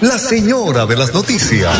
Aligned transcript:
la 0.00 0.18
señora 0.18 0.86
de 0.86 0.96
las 0.96 1.12
noticias. 1.12 1.72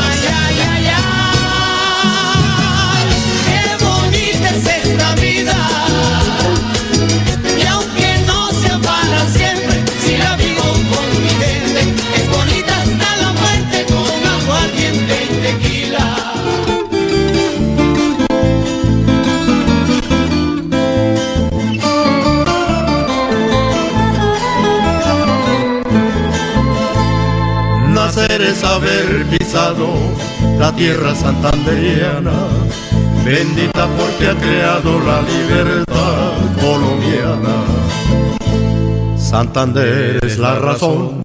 Tierra 30.83 31.15
santanderiana, 31.15 32.33
bendita 33.25 33.87
porque 33.97 34.27
ha 34.27 34.35
creado 34.35 34.99
la 34.99 35.23
libertad 35.23 36.33
colombiana. 36.61 37.57
Santander 39.17 40.19
es 40.25 40.39
la 40.39 40.57
razón 40.57 41.23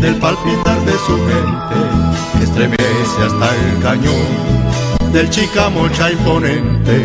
del 0.00 0.14
palpitar 0.16 0.80
de 0.86 0.96
su 1.06 1.18
mente, 1.18 1.78
estremece 2.42 3.18
hasta 3.26 3.48
el 3.62 3.82
cañón 3.82 5.12
del 5.12 5.28
chicamocha 5.28 6.10
imponente, 6.10 6.96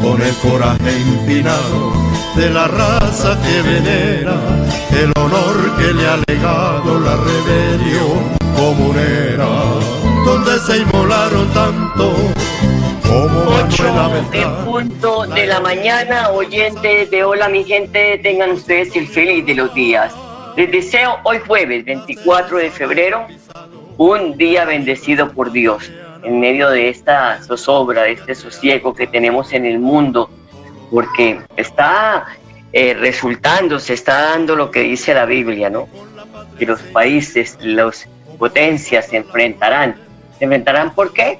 con 0.00 0.22
el 0.22 0.34
coraje 0.36 0.90
empinado 1.02 1.92
de 2.34 2.48
la 2.48 2.66
raza 2.66 3.38
que 3.42 3.60
venera 3.60 4.36
el 5.02 5.12
honor 5.20 5.56
que 5.76 5.92
le 5.92 6.08
ha 6.08 6.16
legado 6.26 6.98
la 6.98 7.14
rebelión 7.16 8.22
comunera, 8.56 10.13
donde 10.24 10.58
se 10.58 10.78
inmolaron 10.78 11.52
tanto 11.52 12.14
como 13.02 13.40
8 13.68 13.84
en 14.32 14.64
punto 14.64 15.26
de 15.26 15.46
la 15.46 15.60
mañana, 15.60 16.30
oyentes 16.30 17.10
de 17.10 17.24
Hola 17.24 17.48
mi 17.48 17.64
gente, 17.64 18.18
tengan 18.18 18.52
ustedes 18.52 18.96
el 18.96 19.06
feliz 19.06 19.44
de 19.46 19.54
los 19.54 19.74
días. 19.74 20.14
Les 20.56 20.70
deseo 20.70 21.18
hoy 21.24 21.38
jueves 21.46 21.84
24 21.84 22.58
de 22.58 22.70
febrero 22.70 23.26
un 23.98 24.36
día 24.36 24.64
bendecido 24.64 25.30
por 25.30 25.52
Dios 25.52 25.90
en 26.22 26.40
medio 26.40 26.70
de 26.70 26.88
esta 26.88 27.42
zozobra, 27.42 28.02
de 28.02 28.12
este 28.12 28.34
sosiego 28.34 28.94
que 28.94 29.06
tenemos 29.06 29.52
en 29.52 29.66
el 29.66 29.78
mundo, 29.78 30.30
porque 30.90 31.40
está 31.56 32.26
eh, 32.72 32.94
resultando, 32.94 33.78
se 33.78 33.94
está 33.94 34.30
dando 34.30 34.56
lo 34.56 34.70
que 34.70 34.80
dice 34.80 35.12
la 35.12 35.26
Biblia, 35.26 35.68
¿no? 35.68 35.88
Que 36.58 36.66
los 36.66 36.80
países, 36.80 37.58
los 37.60 38.06
potencias 38.38 39.08
se 39.08 39.18
enfrentarán. 39.18 40.03
¿Se 40.38 40.44
enfrentarán 40.44 40.94
por 40.94 41.12
qué? 41.12 41.38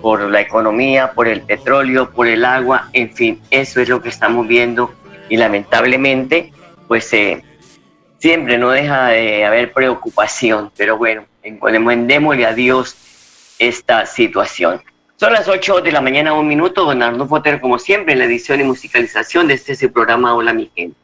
Por 0.00 0.22
la 0.22 0.40
economía, 0.40 1.12
por 1.12 1.28
el 1.28 1.42
petróleo, 1.42 2.10
por 2.10 2.26
el 2.28 2.44
agua, 2.44 2.88
en 2.92 3.12
fin, 3.12 3.40
eso 3.50 3.80
es 3.80 3.88
lo 3.88 4.00
que 4.00 4.08
estamos 4.08 4.46
viendo 4.46 4.94
y 5.28 5.36
lamentablemente, 5.36 6.52
pues 6.86 7.12
eh, 7.12 7.42
siempre 8.18 8.58
no 8.58 8.70
deja 8.70 9.08
de 9.08 9.44
haber 9.44 9.72
preocupación, 9.72 10.70
pero 10.76 10.96
bueno, 10.96 11.24
encomendémosle 11.42 12.46
a 12.46 12.54
Dios 12.54 12.96
esta 13.58 14.06
situación. 14.06 14.82
Son 15.16 15.32
las 15.32 15.48
8 15.48 15.80
de 15.80 15.90
la 15.90 16.00
mañana, 16.00 16.32
un 16.32 16.46
minuto, 16.46 16.84
don 16.84 17.02
Arnulfo 17.02 17.36
Otero, 17.36 17.60
como 17.60 17.78
siempre, 17.78 18.12
en 18.12 18.20
la 18.20 18.26
edición 18.26 18.60
y 18.60 18.64
musicalización 18.64 19.48
de 19.48 19.54
este 19.54 19.88
programa 19.88 20.34
Hola 20.34 20.52
mi 20.52 20.70
gente. 20.74 20.96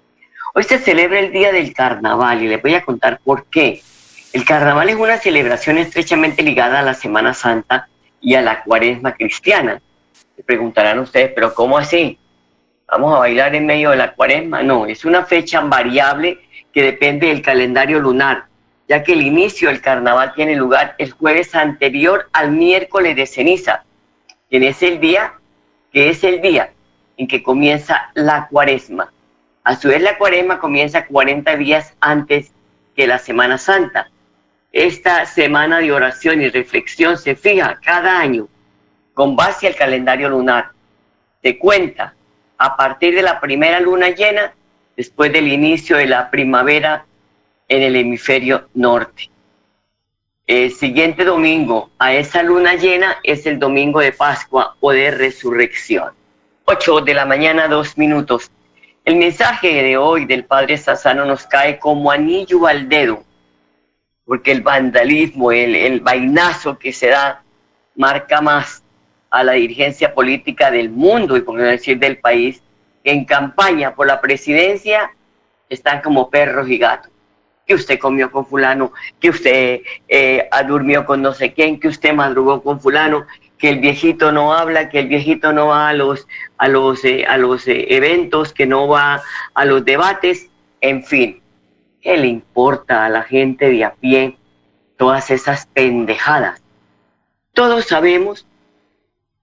Hoy 0.54 0.62
se 0.62 0.78
celebra 0.78 1.18
el 1.18 1.32
Día 1.32 1.50
del 1.50 1.74
Carnaval 1.74 2.40
y 2.40 2.46
les 2.46 2.62
voy 2.62 2.74
a 2.74 2.84
contar 2.84 3.18
por 3.24 3.46
qué. 3.46 3.82
El 4.34 4.44
carnaval 4.44 4.88
es 4.88 4.96
una 4.96 5.16
celebración 5.16 5.78
estrechamente 5.78 6.42
ligada 6.42 6.80
a 6.80 6.82
la 6.82 6.94
Semana 6.94 7.34
Santa 7.34 7.86
y 8.20 8.34
a 8.34 8.42
la 8.42 8.64
cuaresma 8.64 9.14
cristiana. 9.14 9.80
Se 10.34 10.42
preguntarán 10.42 10.98
ustedes, 10.98 11.30
pero 11.36 11.54
¿cómo 11.54 11.78
así? 11.78 12.18
¿Vamos 12.88 13.14
a 13.14 13.20
bailar 13.20 13.54
en 13.54 13.64
medio 13.64 13.90
de 13.90 13.96
la 13.96 14.12
cuaresma? 14.12 14.60
No, 14.64 14.86
es 14.86 15.04
una 15.04 15.24
fecha 15.24 15.60
variable 15.60 16.40
que 16.72 16.82
depende 16.82 17.28
del 17.28 17.42
calendario 17.42 18.00
lunar, 18.00 18.46
ya 18.88 19.04
que 19.04 19.12
el 19.12 19.22
inicio 19.22 19.68
del 19.68 19.80
carnaval 19.80 20.32
tiene 20.34 20.56
lugar 20.56 20.96
el 20.98 21.12
jueves 21.12 21.54
anterior 21.54 22.28
al 22.32 22.50
miércoles 22.50 23.14
de 23.14 23.26
ceniza, 23.26 23.84
que 24.50 24.66
es 24.66 24.82
el 24.82 24.98
día, 24.98 25.34
que 25.92 26.10
es 26.10 26.24
el 26.24 26.40
día 26.40 26.72
en 27.18 27.28
que 27.28 27.40
comienza 27.40 28.10
la 28.14 28.48
cuaresma. 28.48 29.12
A 29.62 29.76
su 29.76 29.90
vez, 29.90 30.02
la 30.02 30.18
cuaresma 30.18 30.58
comienza 30.58 31.06
40 31.06 31.56
días 31.56 31.94
antes 32.00 32.50
que 32.96 33.06
la 33.06 33.18
Semana 33.20 33.58
Santa 33.58 34.10
esta 34.74 35.24
semana 35.24 35.78
de 35.78 35.92
oración 35.92 36.42
y 36.42 36.48
reflexión 36.48 37.16
se 37.16 37.36
fija 37.36 37.78
cada 37.80 38.18
año 38.18 38.48
con 39.14 39.36
base 39.36 39.68
al 39.68 39.76
calendario 39.76 40.28
lunar. 40.28 40.72
Se 41.44 41.56
cuenta 41.60 42.12
a 42.58 42.76
partir 42.76 43.14
de 43.14 43.22
la 43.22 43.40
primera 43.40 43.78
luna 43.78 44.10
llena 44.10 44.52
después 44.96 45.32
del 45.32 45.46
inicio 45.46 45.96
de 45.96 46.06
la 46.06 46.28
primavera 46.28 47.06
en 47.68 47.82
el 47.82 47.94
hemisferio 47.94 48.68
norte. 48.74 49.30
El 50.44 50.72
siguiente 50.72 51.24
domingo 51.24 51.90
a 52.00 52.12
esa 52.12 52.42
luna 52.42 52.74
llena 52.74 53.18
es 53.22 53.46
el 53.46 53.60
domingo 53.60 54.00
de 54.00 54.10
Pascua 54.10 54.74
o 54.80 54.90
de 54.90 55.12
resurrección. 55.12 56.10
8 56.64 57.02
de 57.02 57.14
la 57.14 57.26
mañana, 57.26 57.68
dos 57.68 57.96
minutos. 57.96 58.50
El 59.04 59.16
mensaje 59.16 59.84
de 59.84 59.96
hoy 59.96 60.24
del 60.24 60.44
Padre 60.44 60.76
Sassano 60.78 61.24
nos 61.24 61.46
cae 61.46 61.78
como 61.78 62.10
anillo 62.10 62.66
al 62.66 62.88
dedo 62.88 63.22
porque 64.26 64.52
el 64.52 64.62
vandalismo, 64.62 65.52
el, 65.52 65.74
el 65.74 66.00
vainazo 66.00 66.78
que 66.78 66.92
se 66.92 67.08
da 67.08 67.42
marca 67.96 68.40
más 68.40 68.82
a 69.30 69.42
la 69.42 69.52
dirigencia 69.52 70.14
política 70.14 70.70
del 70.70 70.90
mundo 70.90 71.36
y 71.36 71.40
por 71.40 71.58
no 71.58 71.64
decir 71.64 71.98
del 71.98 72.18
país, 72.18 72.62
que 73.02 73.10
en 73.10 73.24
campaña 73.24 73.94
por 73.94 74.06
la 74.06 74.20
presidencia 74.20 75.10
están 75.68 76.00
como 76.00 76.30
perros 76.30 76.68
y 76.68 76.78
gatos. 76.78 77.10
Que 77.66 77.74
usted 77.74 77.98
comió 77.98 78.30
con 78.30 78.46
fulano, 78.46 78.92
que 79.20 79.30
usted 79.30 79.80
eh, 80.08 80.48
durmió 80.66 81.04
con 81.04 81.22
no 81.22 81.32
sé 81.32 81.52
quién, 81.52 81.80
que 81.80 81.88
usted 81.88 82.12
madrugó 82.12 82.62
con 82.62 82.80
fulano, 82.80 83.26
que 83.58 83.70
el 83.70 83.80
viejito 83.80 84.30
no 84.32 84.52
habla, 84.52 84.88
que 84.88 85.00
el 85.00 85.08
viejito 85.08 85.52
no 85.52 85.68
va 85.68 85.88
a 85.88 85.94
los, 85.94 86.26
a 86.58 86.68
los, 86.68 87.04
eh, 87.04 87.24
a 87.26 87.38
los 87.38 87.66
eh, 87.66 87.86
eventos, 87.94 88.52
que 88.52 88.66
no 88.66 88.88
va 88.88 89.22
a 89.54 89.64
los 89.64 89.84
debates, 89.84 90.48
en 90.80 91.02
fin. 91.04 91.40
¿Qué 92.04 92.18
le 92.18 92.26
importa 92.26 93.06
a 93.06 93.08
la 93.08 93.22
gente 93.22 93.70
de 93.70 93.82
a 93.82 93.94
pie 93.94 94.36
todas 94.98 95.30
esas 95.30 95.64
pendejadas? 95.64 96.62
Todos 97.54 97.86
sabemos 97.86 98.46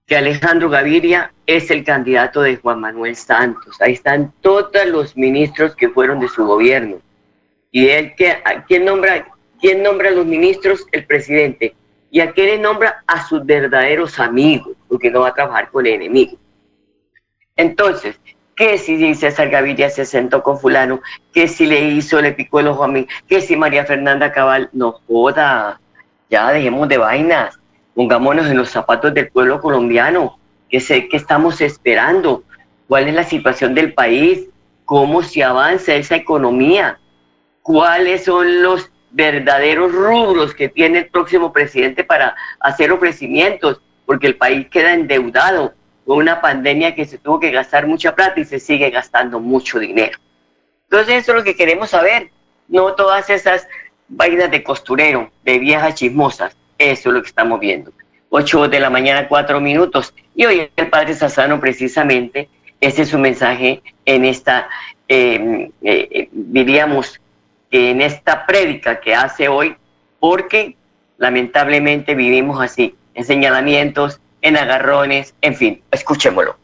que 0.06 0.14
Alejandro 0.14 0.70
Gaviria 0.70 1.34
es 1.44 1.72
el 1.72 1.82
candidato 1.82 2.40
de 2.40 2.58
Juan 2.58 2.78
Manuel 2.78 3.16
Santos. 3.16 3.80
Ahí 3.80 3.94
están 3.94 4.32
todos 4.42 4.86
los 4.86 5.16
ministros 5.16 5.74
que 5.74 5.88
fueron 5.88 6.20
de 6.20 6.28
su 6.28 6.46
gobierno. 6.46 7.00
¿Y 7.72 7.88
él 7.88 8.14
quién 8.68 8.84
nombra, 8.84 9.26
quién 9.60 9.82
nombra 9.82 10.10
a 10.10 10.12
los 10.12 10.26
ministros? 10.26 10.86
El 10.92 11.04
presidente. 11.04 11.74
¿Y 12.12 12.20
a 12.20 12.30
quién 12.30 12.46
le 12.46 12.58
nombra? 12.58 13.02
A 13.08 13.26
sus 13.26 13.44
verdaderos 13.44 14.20
amigos, 14.20 14.76
porque 14.86 15.10
no 15.10 15.22
va 15.22 15.30
a 15.30 15.34
trabajar 15.34 15.68
con 15.68 15.84
el 15.84 15.94
enemigo. 15.94 16.38
Entonces, 17.56 18.20
que 18.56 18.78
si 18.78 19.14
César 19.14 19.48
Gaviria 19.48 19.90
se 19.90 20.04
sentó 20.04 20.42
con 20.42 20.58
fulano, 20.58 21.00
que 21.32 21.48
si 21.48 21.66
le 21.66 21.80
hizo, 21.88 22.20
le 22.20 22.32
picó 22.32 22.60
el 22.60 22.68
ojo 22.68 22.84
a 22.84 22.88
mí, 22.88 23.06
que 23.28 23.40
si 23.40 23.56
María 23.56 23.84
Fernanda 23.84 24.32
Cabal, 24.32 24.68
no 24.72 25.00
joda, 25.06 25.80
ya 26.30 26.52
dejemos 26.52 26.88
de 26.88 26.98
vainas, 26.98 27.58
pongámonos 27.94 28.46
en 28.46 28.56
los 28.56 28.70
zapatos 28.70 29.14
del 29.14 29.30
pueblo 29.30 29.60
colombiano, 29.60 30.38
que 30.70 30.80
sé 30.80 31.08
que 31.08 31.16
estamos 31.16 31.60
esperando, 31.60 32.44
cuál 32.88 33.08
es 33.08 33.14
la 33.14 33.24
situación 33.24 33.74
del 33.74 33.94
país, 33.94 34.48
cómo 34.84 35.22
se 35.22 35.42
avanza 35.42 35.94
esa 35.94 36.16
economía, 36.16 36.98
cuáles 37.62 38.24
son 38.24 38.62
los 38.62 38.90
verdaderos 39.10 39.92
rubros 39.92 40.54
que 40.54 40.68
tiene 40.68 41.00
el 41.00 41.06
próximo 41.08 41.52
presidente 41.52 42.04
para 42.04 42.34
hacer 42.60 42.92
ofrecimientos, 42.92 43.80
porque 44.06 44.26
el 44.26 44.36
país 44.36 44.68
queda 44.68 44.94
endeudado, 44.94 45.74
una 46.06 46.40
pandemia 46.40 46.94
que 46.94 47.04
se 47.04 47.18
tuvo 47.18 47.40
que 47.40 47.50
gastar 47.50 47.86
mucha 47.86 48.14
plata 48.14 48.40
y 48.40 48.44
se 48.44 48.58
sigue 48.58 48.90
gastando 48.90 49.40
mucho 49.40 49.78
dinero. 49.78 50.18
Entonces 50.84 51.22
eso 51.22 51.32
es 51.32 51.38
lo 51.38 51.44
que 51.44 51.56
queremos 51.56 51.90
saber, 51.90 52.30
no 52.68 52.94
todas 52.94 53.30
esas 53.30 53.66
vainas 54.08 54.50
de 54.50 54.62
costurero, 54.62 55.30
de 55.44 55.58
viejas 55.58 55.94
chismosas. 55.94 56.56
Eso 56.78 57.08
es 57.08 57.14
lo 57.14 57.22
que 57.22 57.28
estamos 57.28 57.60
viendo. 57.60 57.92
8 58.30 58.68
de 58.68 58.80
la 58.80 58.90
mañana, 58.90 59.28
4 59.28 59.60
minutos. 59.60 60.14
Y 60.34 60.46
hoy 60.46 60.70
el 60.76 60.88
Padre 60.88 61.14
Sassano 61.14 61.60
precisamente, 61.60 62.48
ese 62.80 63.02
es 63.02 63.08
su 63.08 63.18
mensaje 63.18 63.82
en 64.04 64.24
esta, 64.24 64.68
eh, 65.08 65.70
eh, 65.82 66.28
diríamos, 66.32 67.20
en 67.70 68.00
esta 68.00 68.46
prédica 68.46 69.00
que 69.00 69.14
hace 69.14 69.48
hoy, 69.48 69.76
porque 70.18 70.76
lamentablemente 71.18 72.14
vivimos 72.14 72.60
así, 72.60 72.94
en 73.14 73.24
señalamientos, 73.24 74.20
en 74.42 74.56
agarrones, 74.56 75.34
en 75.40 75.56
fin, 75.56 75.82
escuchémoslo. 75.90 76.58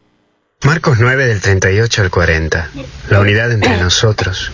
Marcos 0.65 0.97
9 0.99 1.25
del 1.25 1.39
38 1.39 2.01
al 2.01 2.09
40, 2.09 2.69
la 3.09 3.21
unidad 3.21 3.49
entre 3.53 3.77
nosotros. 3.81 4.51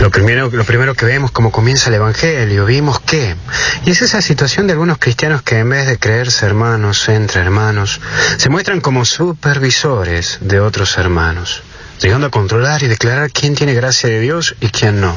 Lo 0.00 0.10
primero, 0.10 0.48
lo 0.50 0.64
primero 0.64 0.94
que 0.94 1.04
vemos 1.04 1.30
como 1.30 1.52
comienza 1.52 1.90
el 1.90 1.96
Evangelio, 1.96 2.64
vimos 2.64 3.00
que, 3.00 3.36
y 3.84 3.90
es 3.90 4.00
esa 4.00 4.22
situación 4.22 4.66
de 4.66 4.72
algunos 4.72 4.96
cristianos 4.96 5.42
que 5.42 5.58
en 5.58 5.68
vez 5.68 5.86
de 5.86 5.98
creerse 5.98 6.46
hermanos 6.46 7.06
entre 7.10 7.42
hermanos, 7.42 8.00
se 8.38 8.48
muestran 8.48 8.80
como 8.80 9.04
supervisores 9.04 10.38
de 10.40 10.60
otros 10.60 10.96
hermanos, 10.96 11.62
llegando 12.00 12.28
a 12.28 12.30
controlar 12.30 12.82
y 12.82 12.88
declarar 12.88 13.30
quién 13.30 13.54
tiene 13.54 13.74
gracia 13.74 14.08
de 14.08 14.20
Dios 14.20 14.56
y 14.60 14.68
quién 14.68 15.02
no, 15.02 15.14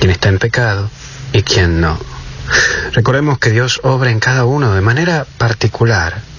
quién 0.00 0.10
está 0.10 0.30
en 0.30 0.40
pecado 0.40 0.90
y 1.32 1.44
quién 1.44 1.80
no. 1.80 1.96
Recordemos 2.92 3.38
que 3.38 3.50
Dios 3.50 3.78
obra 3.84 4.10
en 4.10 4.18
cada 4.18 4.44
uno 4.46 4.74
de 4.74 4.80
manera 4.80 5.26
particular 5.38 6.31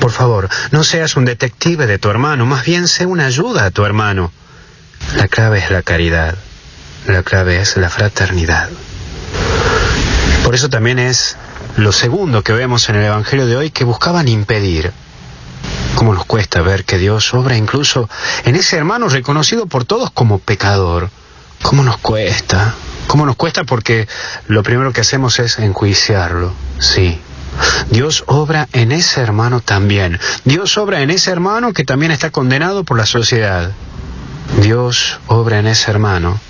por 0.00 0.12
favor, 0.12 0.48
no 0.70 0.84
seas 0.84 1.16
un 1.16 1.24
detective 1.24 1.86
de 1.86 1.98
tu 1.98 2.10
hermano, 2.10 2.46
más 2.46 2.64
bien 2.64 2.88
sé 2.88 3.06
una 3.06 3.26
ayuda 3.26 3.64
a 3.64 3.70
tu 3.70 3.84
hermano. 3.84 4.32
La 5.16 5.28
clave 5.28 5.58
es 5.58 5.70
la 5.70 5.82
caridad, 5.82 6.36
la 7.06 7.22
clave 7.22 7.60
es 7.60 7.76
la 7.76 7.90
fraternidad. 7.90 8.68
Por 10.44 10.54
eso 10.54 10.68
también 10.68 10.98
es 10.98 11.36
lo 11.76 11.92
segundo 11.92 12.42
que 12.42 12.52
vemos 12.52 12.88
en 12.88 12.96
el 12.96 13.04
Evangelio 13.04 13.46
de 13.46 13.56
hoy 13.56 13.70
que 13.70 13.84
buscaban 13.84 14.28
impedir. 14.28 14.92
¿Cómo 15.94 16.14
nos 16.14 16.24
cuesta 16.24 16.62
ver 16.62 16.84
que 16.84 16.98
Dios 16.98 17.34
obra 17.34 17.56
incluso 17.56 18.08
en 18.44 18.56
ese 18.56 18.76
hermano 18.76 19.08
reconocido 19.08 19.66
por 19.66 19.84
todos 19.84 20.10
como 20.10 20.38
pecador? 20.38 21.10
¿Cómo 21.62 21.82
nos 21.82 21.98
cuesta? 21.98 22.74
¿Cómo 23.08 23.26
nos 23.26 23.36
cuesta? 23.36 23.64
Porque 23.64 24.06
lo 24.46 24.62
primero 24.62 24.92
que 24.92 25.00
hacemos 25.00 25.38
es 25.38 25.58
enjuiciarlo, 25.58 26.52
sí, 26.78 27.20
Dios 27.90 28.24
obra 28.26 28.68
en 28.72 28.92
ese 28.92 29.20
hermano 29.20 29.60
también. 29.60 30.18
Dios 30.44 30.78
obra 30.78 31.02
en 31.02 31.10
ese 31.10 31.30
hermano 31.30 31.72
que 31.72 31.84
también 31.84 32.12
está 32.12 32.30
condenado 32.30 32.84
por 32.84 32.96
la 32.98 33.06
sociedad. 33.06 33.72
Dios 34.60 35.20
obra 35.26 35.58
en 35.58 35.66
ese 35.66 35.90
hermano 35.90 36.40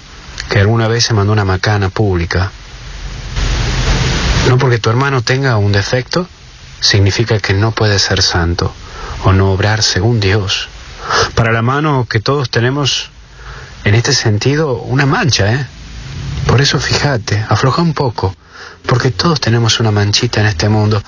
que 0.50 0.58
alguna 0.58 0.88
vez 0.88 1.04
se 1.04 1.14
mandó 1.14 1.32
una 1.32 1.44
macana 1.44 1.90
pública. 1.90 2.50
No 4.48 4.58
porque 4.58 4.78
tu 4.78 4.88
hermano 4.90 5.22
tenga 5.22 5.56
un 5.58 5.72
defecto, 5.72 6.26
significa 6.80 7.38
que 7.38 7.54
no 7.54 7.72
puede 7.72 7.98
ser 7.98 8.22
santo 8.22 8.72
o 9.24 9.32
no 9.32 9.52
obrar 9.52 9.82
según 9.82 10.20
Dios. 10.20 10.68
Para 11.34 11.52
la 11.52 11.62
mano 11.62 12.06
que 12.08 12.20
todos 12.20 12.50
tenemos 12.50 13.10
en 13.84 13.94
este 13.94 14.12
sentido 14.12 14.74
una 14.74 15.06
mancha, 15.06 15.52
¿eh? 15.52 15.66
Por 16.46 16.60
eso 16.60 16.80
fíjate, 16.80 17.44
afloja 17.48 17.82
un 17.82 17.94
poco 17.94 18.34
porque 18.88 19.10
todos 19.10 19.40
tenemos 19.40 19.78
una 19.80 19.90
manchita 19.90 20.40
en 20.40 20.46
este 20.46 20.68
mundo. 20.70 21.00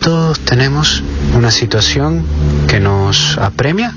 Todos 0.00 0.40
tenemos 0.40 1.02
una 1.36 1.50
situación 1.50 2.24
que 2.66 2.80
nos 2.80 3.36
apremia, 3.36 3.94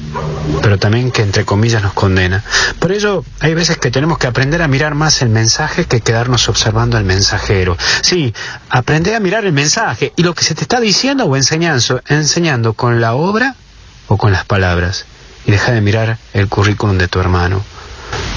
pero 0.61 0.77
también 0.77 1.09
que 1.09 1.21
entre 1.21 1.45
comillas 1.45 1.81
nos 1.81 1.93
condena. 1.93 2.43
Por 2.79 2.91
ello, 2.91 3.23
hay 3.39 3.53
veces 3.53 3.77
que 3.77 3.89
tenemos 3.89 4.17
que 4.17 4.27
aprender 4.27 4.61
a 4.61 4.67
mirar 4.67 4.93
más 4.95 5.21
el 5.21 5.29
mensaje 5.29 5.85
que 5.85 6.01
quedarnos 6.01 6.49
observando 6.49 6.97
al 6.97 7.05
mensajero. 7.05 7.77
Sí, 8.01 8.33
aprender 8.69 9.15
a 9.15 9.21
mirar 9.21 9.45
el 9.45 9.53
mensaje 9.53 10.11
y 10.17 10.23
lo 10.23 10.35
que 10.35 10.43
se 10.43 10.53
te 10.53 10.63
está 10.63 10.81
diciendo 10.81 11.23
o 11.23 11.37
enseñando, 11.37 12.01
enseñando 12.09 12.73
con 12.73 12.99
la 12.99 13.13
obra 13.13 13.55
o 14.07 14.17
con 14.17 14.33
las 14.33 14.43
palabras. 14.43 15.05
Y 15.45 15.51
deja 15.51 15.71
de 15.71 15.79
mirar 15.79 16.17
el 16.33 16.49
currículum 16.49 16.97
de 16.97 17.07
tu 17.07 17.21
hermano. 17.21 17.63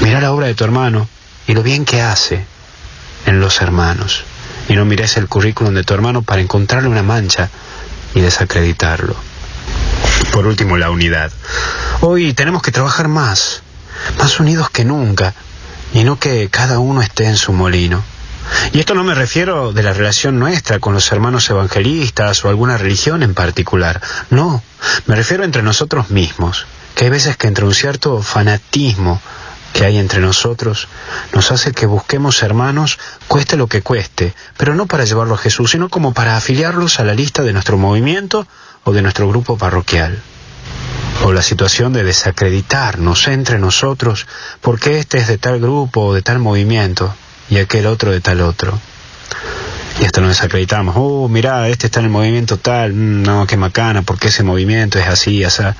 Mira 0.00 0.21
la 0.21 0.31
obra 0.31 0.47
de 0.47 0.55
tu 0.55 0.62
hermano 0.62 1.09
y 1.49 1.55
lo 1.55 1.65
bien 1.65 1.85
que 1.85 2.03
hace 2.03 2.44
en 3.27 3.41
los 3.41 3.61
hermanos 3.61 4.25
y 4.68 4.74
no 4.74 4.84
mires 4.84 5.16
el 5.16 5.28
currículum 5.28 5.74
de 5.74 5.84
tu 5.84 5.94
hermano 5.94 6.22
para 6.22 6.40
encontrarle 6.40 6.88
una 6.88 7.02
mancha 7.02 7.50
y 8.14 8.20
desacreditarlo. 8.20 9.14
Por 10.32 10.46
último, 10.46 10.76
la 10.76 10.90
unidad. 10.90 11.30
Hoy 12.00 12.34
tenemos 12.34 12.62
que 12.62 12.72
trabajar 12.72 13.08
más, 13.08 13.62
más 14.18 14.38
unidos 14.40 14.70
que 14.70 14.84
nunca, 14.84 15.34
y 15.92 16.04
no 16.04 16.18
que 16.18 16.48
cada 16.50 16.78
uno 16.78 17.00
esté 17.00 17.26
en 17.26 17.36
su 17.36 17.52
molino. 17.52 18.02
Y 18.72 18.80
esto 18.80 18.94
no 18.94 19.04
me 19.04 19.14
refiero 19.14 19.72
de 19.72 19.82
la 19.82 19.92
relación 19.92 20.38
nuestra 20.38 20.78
con 20.78 20.94
los 20.94 21.10
hermanos 21.10 21.48
evangelistas 21.50 22.44
o 22.44 22.48
alguna 22.48 22.76
religión 22.76 23.22
en 23.22 23.34
particular. 23.34 24.00
No, 24.30 24.62
me 25.06 25.16
refiero 25.16 25.44
entre 25.44 25.62
nosotros 25.62 26.10
mismos, 26.10 26.66
que 26.94 27.04
hay 27.04 27.10
veces 27.10 27.36
que 27.36 27.48
entre 27.48 27.64
un 27.64 27.74
cierto 27.74 28.22
fanatismo 28.22 29.20
que 29.76 29.84
hay 29.84 29.99
entre 29.99 30.20
nosotros 30.20 30.88
nos 31.34 31.52
hace 31.52 31.73
que 31.73 31.84
busquemos 31.84 32.43
hermanos, 32.43 32.99
cueste 33.28 33.58
lo 33.58 33.67
que 33.67 33.82
cueste, 33.82 34.34
pero 34.56 34.75
no 34.75 34.87
para 34.87 35.05
llevarlo 35.05 35.34
a 35.34 35.38
Jesús, 35.38 35.73
sino 35.73 35.90
como 35.90 36.14
para 36.14 36.38
afiliarlos 36.38 36.99
a 36.99 37.05
la 37.05 37.12
lista 37.12 37.43
de 37.43 37.52
nuestro 37.52 37.76
movimiento 37.76 38.46
o 38.84 38.93
de 38.93 39.02
nuestro 39.02 39.28
grupo 39.28 39.58
parroquial. 39.58 40.19
O 41.25 41.32
la 41.34 41.43
situación 41.43 41.93
de 41.93 42.05
desacreditarnos 42.05 43.28
entre 43.28 43.58
nosotros 43.58 44.26
porque 44.62 44.99
este 44.99 45.19
es 45.19 45.28
de 45.28 45.37
tal 45.37 45.61
grupo 45.61 46.06
o 46.06 46.14
de 46.14 46.23
tal 46.23 46.38
movimiento 46.38 47.14
y 47.50 47.58
aquel 47.58 47.87
otro 47.87 48.12
de 48.12 48.23
tal 48.23 48.40
otro. 48.40 48.81
Y 50.00 50.05
hasta 50.05 50.20
nos 50.20 50.31
desacreditamos. 50.31 50.94
Oh, 50.99 51.28
mira, 51.28 51.69
este 51.69 51.87
está 51.87 52.00
en 52.00 52.06
el 52.06 52.12
movimiento 52.12 52.58
tal. 52.58 52.93
Mm, 52.93 53.23
no, 53.23 53.46
qué 53.46 53.56
macana, 53.56 54.02
porque 54.02 54.28
ese 54.28 54.43
movimiento 54.43 54.99
es 54.99 55.06
así, 55.06 55.43
sea, 55.50 55.75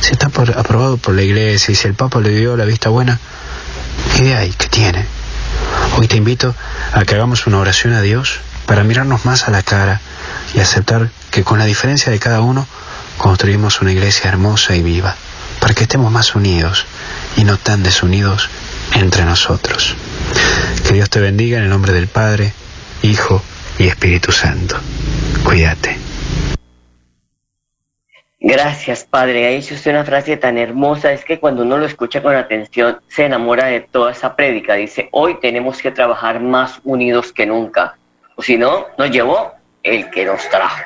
si 0.00 0.12
está 0.12 0.26
aprobado 0.26 0.96
por 0.98 1.14
la 1.14 1.22
iglesia 1.22 1.72
y 1.72 1.74
si 1.74 1.86
el 1.86 1.94
Papa 1.94 2.20
le 2.20 2.30
dio 2.30 2.56
la 2.56 2.64
vista 2.64 2.90
buena, 2.90 3.18
¿qué 4.16 4.24
de 4.24 4.34
ahí? 4.36 4.54
¿Qué 4.56 4.68
tiene? 4.68 5.06
Hoy 5.96 6.06
te 6.08 6.16
invito 6.16 6.54
a 6.92 7.04
que 7.04 7.14
hagamos 7.14 7.46
una 7.46 7.58
oración 7.58 7.92
a 7.92 8.00
Dios 8.00 8.40
para 8.66 8.84
mirarnos 8.84 9.24
más 9.24 9.48
a 9.48 9.50
la 9.50 9.62
cara 9.62 10.00
y 10.54 10.60
aceptar 10.60 11.10
que 11.30 11.44
con 11.44 11.58
la 11.58 11.64
diferencia 11.64 12.12
de 12.12 12.18
cada 12.18 12.40
uno 12.40 12.66
construimos 13.18 13.80
una 13.80 13.92
iglesia 13.92 14.30
hermosa 14.30 14.74
y 14.74 14.82
viva, 14.82 15.14
para 15.60 15.74
que 15.74 15.84
estemos 15.84 16.10
más 16.10 16.34
unidos 16.34 16.86
y 17.36 17.44
no 17.44 17.56
tan 17.56 17.82
desunidos 17.82 18.48
entre 18.94 19.24
nosotros. 19.24 19.94
Que 20.86 20.94
Dios 20.94 21.10
te 21.10 21.20
bendiga 21.20 21.58
en 21.58 21.64
el 21.64 21.70
nombre 21.70 21.92
del 21.92 22.08
Padre, 22.08 22.52
Hijo 23.02 23.42
y 23.78 23.86
Espíritu 23.86 24.32
Santo. 24.32 24.76
Cuídate. 25.44 25.98
Gracias, 28.44 29.04
Padre. 29.04 29.46
Ha 29.46 29.50
dicho 29.50 29.76
usted 29.76 29.92
una 29.92 30.04
frase 30.04 30.36
tan 30.36 30.58
hermosa, 30.58 31.12
es 31.12 31.24
que 31.24 31.38
cuando 31.38 31.62
uno 31.62 31.78
lo 31.78 31.86
escucha 31.86 32.20
con 32.20 32.34
atención 32.34 33.00
se 33.06 33.24
enamora 33.24 33.66
de 33.66 33.82
toda 33.82 34.10
esa 34.10 34.34
prédica. 34.34 34.74
Dice, 34.74 35.08
hoy 35.12 35.38
tenemos 35.38 35.80
que 35.80 35.92
trabajar 35.92 36.40
más 36.40 36.80
unidos 36.82 37.32
que 37.32 37.46
nunca. 37.46 37.96
O 38.34 38.42
si 38.42 38.56
no, 38.56 38.88
nos 38.98 39.12
llevó 39.12 39.52
el 39.84 40.10
que 40.10 40.24
nos 40.24 40.48
trajo. 40.48 40.82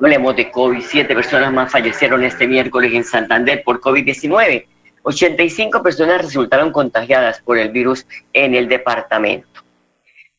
Hablemos 0.00 0.34
de 0.36 0.50
COVID. 0.50 0.80
Siete 0.80 1.14
personas 1.14 1.52
más 1.52 1.70
fallecieron 1.70 2.24
este 2.24 2.48
miércoles 2.48 2.94
en 2.94 3.04
Santander 3.04 3.62
por 3.62 3.82
COVID-19. 3.82 4.64
85 5.02 5.82
personas 5.82 6.22
resultaron 6.22 6.72
contagiadas 6.72 7.42
por 7.42 7.58
el 7.58 7.68
virus 7.68 8.06
en 8.32 8.54
el 8.54 8.68
departamento. 8.68 9.60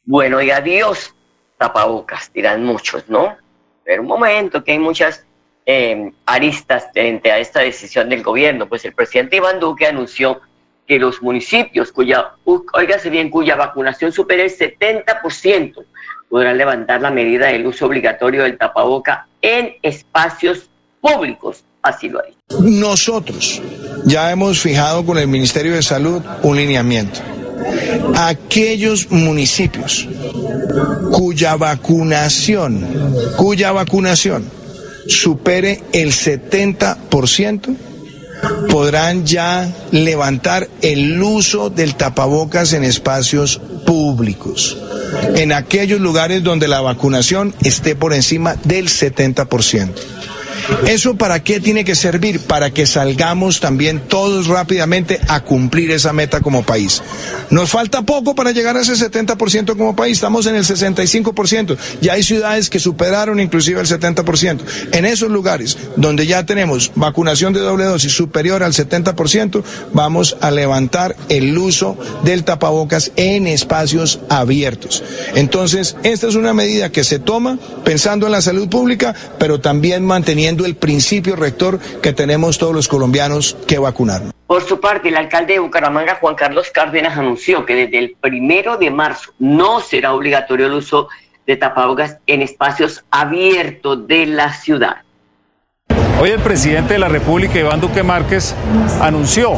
Bueno, 0.06 0.42
y 0.42 0.50
adiós, 0.50 1.14
tapabocas, 1.60 2.34
dirán 2.34 2.64
muchos, 2.64 3.08
¿no? 3.08 3.38
Pero 3.84 4.02
un 4.02 4.08
momento, 4.08 4.64
que 4.64 4.72
hay 4.72 4.80
muchas 4.80 5.28
eh, 5.66 6.12
aristas 6.26 6.86
frente 6.94 7.32
a 7.32 7.40
esta 7.40 7.62
decisión 7.62 8.10
del 8.10 8.24
gobierno. 8.24 8.68
Pues 8.68 8.86
el 8.86 8.94
presidente 8.94 9.38
Iván 9.38 9.60
Duque 9.60 9.86
anunció 9.88 10.42
que 10.88 11.00
los 11.00 11.22
municipios 11.22 11.92
cuya, 11.92 12.32
bien, 13.10 13.30
cuya 13.30 13.56
vacunación 13.56 14.12
supere 14.12 14.44
el 14.44 14.52
70% 14.52 15.86
podrán 16.30 16.58
levantar 16.58 17.02
la 17.02 17.12
medida 17.12 17.48
del 17.48 17.66
uso 17.68 17.86
obligatorio 17.86 18.44
del 18.44 18.58
tapaboca 18.58 19.28
en 19.42 19.76
espacios 19.82 20.70
públicos. 21.00 21.64
Así 21.82 22.10
lo 22.10 22.20
ha 22.20 22.24
dicho. 22.24 22.38
Nosotros 22.62 23.62
ya 24.06 24.32
hemos 24.32 24.60
fijado 24.60 25.06
con 25.06 25.18
el 25.18 25.28
Ministerio 25.28 25.74
de 25.74 25.82
Salud 25.82 26.22
un 26.44 26.58
lineamiento. 26.58 27.20
Aquellos 28.16 29.10
municipios 29.12 30.08
cuya 31.12 31.56
vacunación, 31.56 32.88
cuya 33.38 33.72
vacunación 33.72 34.61
supere 35.12 35.84
el 35.94 36.12
70%, 36.12 37.76
podrán 38.70 39.26
ya 39.26 39.72
levantar 39.92 40.70
el 40.82 41.22
uso 41.22 41.70
del 41.70 41.96
tapabocas 41.96 42.74
en 42.74 42.84
espacios 42.84 43.62
públicos, 43.86 44.78
en 45.36 45.52
aquellos 45.52 46.00
lugares 46.00 46.44
donde 46.44 46.68
la 46.68 46.82
vacunación 46.82 47.54
esté 47.64 47.96
por 47.96 48.14
encima 48.14 48.56
del 48.64 48.88
70%. 48.88 49.90
¿Eso 50.88 51.16
para 51.16 51.44
qué 51.44 51.60
tiene 51.60 51.84
que 51.86 51.96
servir? 51.96 52.40
Para 52.42 52.72
que 52.72 52.86
salgamos 52.86 53.60
también 53.60 54.02
todos 54.08 54.48
rápidamente 54.48 55.20
a 55.28 55.42
cumplir 55.42 55.92
esa 55.92 56.14
meta 56.14 56.42
como 56.42 56.64
país. 56.64 57.02
Nos 57.50 57.72
falta 57.72 58.02
poco 58.02 58.36
para 58.36 58.52
llegar 58.52 58.78
a 58.78 58.82
ese 58.82 58.94
70% 58.94 59.78
como 59.78 59.96
país, 59.96 60.14
estamos 60.14 60.46
en 60.46 60.56
el 60.56 60.64
65%. 60.64 61.78
Ya 62.02 62.14
hay 62.14 62.24
ciudades 62.24 62.70
que 62.70 62.80
superaron 62.80 63.40
inclusive 63.40 63.82
el 63.82 63.88
70%. 63.88 64.60
En 64.92 65.06
esos 65.06 65.30
lugares 65.30 65.78
donde 65.96 66.28
ya 66.28 66.46
tenemos 66.46 66.92
vacunación 66.96 67.54
de 67.54 67.60
doble 67.60 67.86
dosis 67.86 68.14
superior 68.14 68.64
al 68.64 68.74
70%, 68.74 69.64
vamos 69.94 70.38
a 70.42 70.52
levantar 70.52 71.16
el 71.30 71.58
uso 71.58 71.98
del 72.24 72.44
tapabocas 72.44 73.12
en 73.16 73.48
espacios 73.48 74.20
abiertos. 74.30 75.04
Entonces, 75.36 75.96
esta 76.04 76.28
es 76.28 76.36
una 76.36 76.54
medida 76.54 76.92
que 76.92 77.04
se 77.04 77.20
toma 77.20 77.58
pensando 77.84 78.26
en 78.26 78.32
la 78.32 78.42
salud 78.42 78.70
pública, 78.70 79.16
pero 79.40 79.60
también 79.60 80.06
manteniendo 80.06 80.61
el 80.66 80.76
principio 80.76 81.36
rector 81.36 81.80
que 82.02 82.14
tenemos 82.14 82.58
todos 82.58 82.74
los 82.74 82.88
colombianos 82.88 83.58
que 83.68 83.80
vacunarnos. 83.80 84.34
Por 84.48 84.64
su 84.68 84.80
parte, 84.80 85.10
el 85.10 85.18
alcalde 85.18 85.54
de 85.54 85.60
Bucaramanga, 85.60 86.16
Juan 86.16 86.36
Carlos 86.36 86.70
Cárdenas, 86.74 87.18
anunció 87.18 87.66
que 87.66 87.76
desde 87.76 88.00
el 88.00 88.16
primero 88.20 88.78
de 88.78 88.92
marzo 88.92 89.32
no 89.40 89.80
será 89.80 90.14
obligatorio 90.14 90.68
el 90.68 90.74
uso 90.74 91.08
de 91.48 91.56
tapabocas 91.58 92.18
en 92.28 92.42
espacios 92.42 93.04
abiertos 93.12 94.08
de 94.08 94.26
la 94.26 94.54
ciudad. 94.54 94.98
Hoy 96.22 96.30
el 96.30 96.40
presidente 96.40 96.94
de 96.94 97.00
la 97.00 97.08
República, 97.08 97.58
Iván 97.58 97.82
Duque 97.82 98.04
Márquez, 98.04 98.54
anunció 99.02 99.54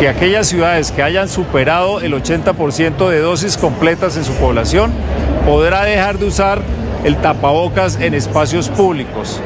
que 0.00 0.08
aquellas 0.08 0.48
ciudades 0.48 0.90
que 0.90 1.02
hayan 1.02 1.28
superado 1.28 2.00
el 2.00 2.14
80% 2.14 3.08
de 3.08 3.20
dosis 3.20 3.56
completas 3.56 4.16
en 4.16 4.24
su 4.24 4.32
población 4.34 4.92
podrá 5.46 5.84
dejar 5.84 6.18
de 6.18 6.26
usar 6.26 6.62
el 7.04 7.16
tapabocas 7.18 8.00
en 8.00 8.14
espacios 8.14 8.70
públicos. 8.70 9.40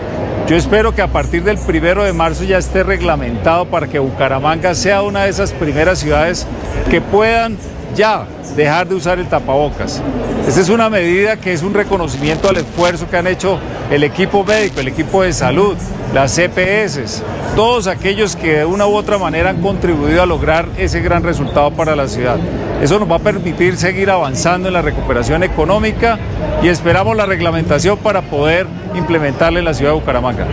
Yo 0.48 0.56
espero 0.56 0.94
que 0.94 1.02
a 1.02 1.08
partir 1.08 1.44
del 1.44 1.58
primero 1.58 2.04
de 2.04 2.12
marzo 2.14 2.44
ya 2.44 2.56
esté 2.56 2.82
reglamentado 2.82 3.66
para 3.66 3.87
que 3.87 3.98
Bucaramanga 3.98 4.75
sea 4.75 5.02
una 5.02 5.25
de 5.25 5.30
esas 5.30 5.52
primeras 5.52 5.98
ciudades 5.98 6.46
que 6.90 7.00
puedan 7.00 7.58
ya 7.99 8.25
dejar 8.57 8.88
de 8.88 8.95
usar 8.95 9.19
el 9.19 9.28
tapabocas. 9.28 10.00
Esta 10.47 10.61
es 10.61 10.69
una 10.69 10.88
medida 10.88 11.37
que 11.37 11.52
es 11.52 11.62
un 11.62 11.75
reconocimiento 11.75 12.49
al 12.49 12.57
esfuerzo 12.57 13.11
que 13.11 13.17
han 13.17 13.26
hecho 13.26 13.59
el 13.90 14.05
equipo 14.05 14.45
médico, 14.45 14.81
el 14.81 14.88
equipo 14.88 15.23
de 15.23 15.33
salud, 15.33 15.76
las 16.14 16.35
CPS, 16.35 17.23
todos 17.57 17.88
aquellos 17.88 18.37
que 18.37 18.59
de 18.59 18.64
una 18.64 18.87
u 18.87 18.95
otra 18.95 19.19
manera 19.19 19.50
han 19.50 19.61
contribuido 19.61 20.23
a 20.23 20.26
lograr 20.26 20.67
ese 20.78 21.00
gran 21.00 21.25
resultado 21.25 21.73
para 21.73 21.97
la 21.97 22.07
ciudad. 22.07 22.38
Eso 22.81 23.00
nos 23.00 23.11
va 23.11 23.17
a 23.17 23.19
permitir 23.19 23.76
seguir 23.76 24.11
avanzando 24.11 24.69
en 24.69 24.75
la 24.75 24.83
recuperación 24.83 25.43
económica 25.43 26.19
y 26.62 26.69
esperamos 26.69 27.17
la 27.17 27.26
reglamentación 27.26 27.99
para 27.99 28.23
poder 28.23 28.67
implementarla 28.95 29.59
en 29.59 29.64
la 29.64 29.75
ciudad 29.75 29.90
de 29.90 29.99
Bucaramanga. 29.99 30.47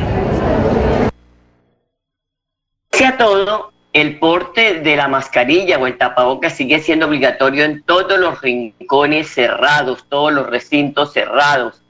Sea 2.91 3.15
todo, 3.17 3.74
el 3.95 4.19
porte 4.19 4.81
de 4.81 4.97
la 4.97 5.07
mascarilla 5.07 5.77
o 5.77 5.87
el 5.87 5.97
tapabocas 5.97 6.57
sigue 6.57 6.79
siendo 6.79 7.05
obligatorio 7.05 7.63
en 7.63 7.81
todos 7.81 8.19
los 8.19 8.41
rincones 8.41 9.29
cerrados, 9.29 10.05
todos 10.09 10.33
los 10.33 10.49
recintos 10.49 11.13
cerrados. 11.13 11.81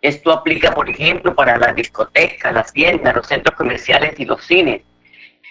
Esto 0.00 0.30
aplica, 0.30 0.72
por 0.72 0.88
ejemplo, 0.88 1.34
para 1.34 1.58
las 1.58 1.74
discotecas, 1.74 2.54
las 2.54 2.72
tiendas, 2.72 3.16
los 3.16 3.26
centros 3.26 3.56
comerciales 3.56 4.14
y 4.20 4.24
los 4.24 4.40
cines. 4.46 4.82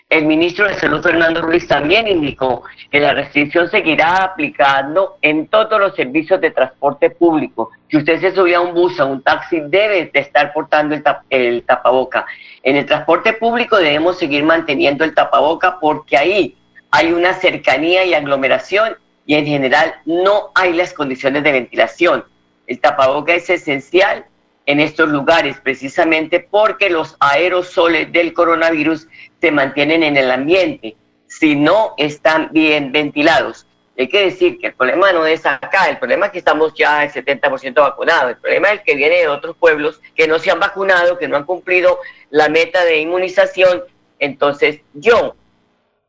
El 0.09 0.23
ministro 0.25 0.65
de 0.65 0.75
Salud, 0.75 1.03
Fernando 1.03 1.41
Ruiz, 1.41 1.67
también 1.67 2.07
indicó 2.07 2.63
que 2.89 3.01
la 3.01 3.13
restricción 3.13 3.69
seguirá 3.69 4.23
aplicando 4.23 5.17
en 5.21 5.47
todos 5.47 5.81
los 5.81 5.95
servicios 5.95 6.39
de 6.39 6.51
transporte 6.51 7.09
público. 7.09 7.71
Si 7.91 7.97
usted 7.97 8.21
se 8.21 8.33
subía 8.33 8.59
a 8.59 8.61
un 8.61 8.73
bus, 8.73 8.97
a 9.01 9.05
un 9.05 9.21
taxi, 9.21 9.59
debe 9.59 10.09
de 10.13 10.19
estar 10.21 10.53
portando 10.53 10.95
el 11.29 11.63
tapaboca. 11.63 12.25
En 12.63 12.77
el 12.77 12.85
transporte 12.85 13.33
público 13.33 13.75
debemos 13.75 14.17
seguir 14.17 14.45
manteniendo 14.45 15.03
el 15.03 15.13
tapaboca 15.13 15.77
porque 15.81 16.15
ahí 16.15 16.55
hay 16.89 17.11
una 17.11 17.33
cercanía 17.33 18.05
y 18.05 18.13
aglomeración 18.13 18.95
y 19.25 19.35
en 19.35 19.45
general 19.45 19.93
no 20.05 20.51
hay 20.55 20.71
las 20.71 20.93
condiciones 20.93 21.43
de 21.43 21.51
ventilación. 21.51 22.23
El 22.65 22.79
tapaboca 22.79 23.33
es 23.33 23.49
esencial 23.49 24.25
en 24.67 24.81
estos 24.81 25.07
lugares, 25.09 25.57
precisamente 25.61 26.41
porque 26.41 26.89
los 26.89 27.15
aerosoles 27.21 28.11
del 28.11 28.33
coronavirus 28.33 29.07
se 29.39 29.49
mantienen 29.49 30.03
en 30.03 30.17
el 30.17 30.29
ambiente 30.29 30.97
si 31.25 31.55
no 31.55 31.93
están 31.97 32.49
bien 32.51 32.91
ventilados. 32.91 33.65
Hay 33.97 34.09
que 34.09 34.25
decir 34.25 34.59
que 34.59 34.67
el 34.67 34.73
problema 34.73 35.11
no 35.13 35.25
es 35.25 35.45
acá, 35.45 35.89
el 35.89 35.97
problema 35.97 36.27
es 36.27 36.33
que 36.33 36.39
estamos 36.39 36.73
ya 36.75 37.05
el 37.05 37.11
70% 37.11 37.75
vacunados, 37.75 38.31
el 38.31 38.37
problema 38.37 38.67
es 38.67 38.79
el 38.79 38.83
que 38.83 38.95
viene 38.95 39.15
de 39.15 39.29
otros 39.29 39.55
pueblos 39.55 40.01
que 40.13 40.27
no 40.27 40.37
se 40.37 40.51
han 40.51 40.59
vacunado, 40.59 41.17
que 41.17 41.29
no 41.29 41.37
han 41.37 41.45
cumplido 41.45 41.99
la 42.29 42.49
meta 42.49 42.83
de 42.83 42.99
inmunización. 42.99 43.83
Entonces, 44.19 44.81
yo, 44.93 45.35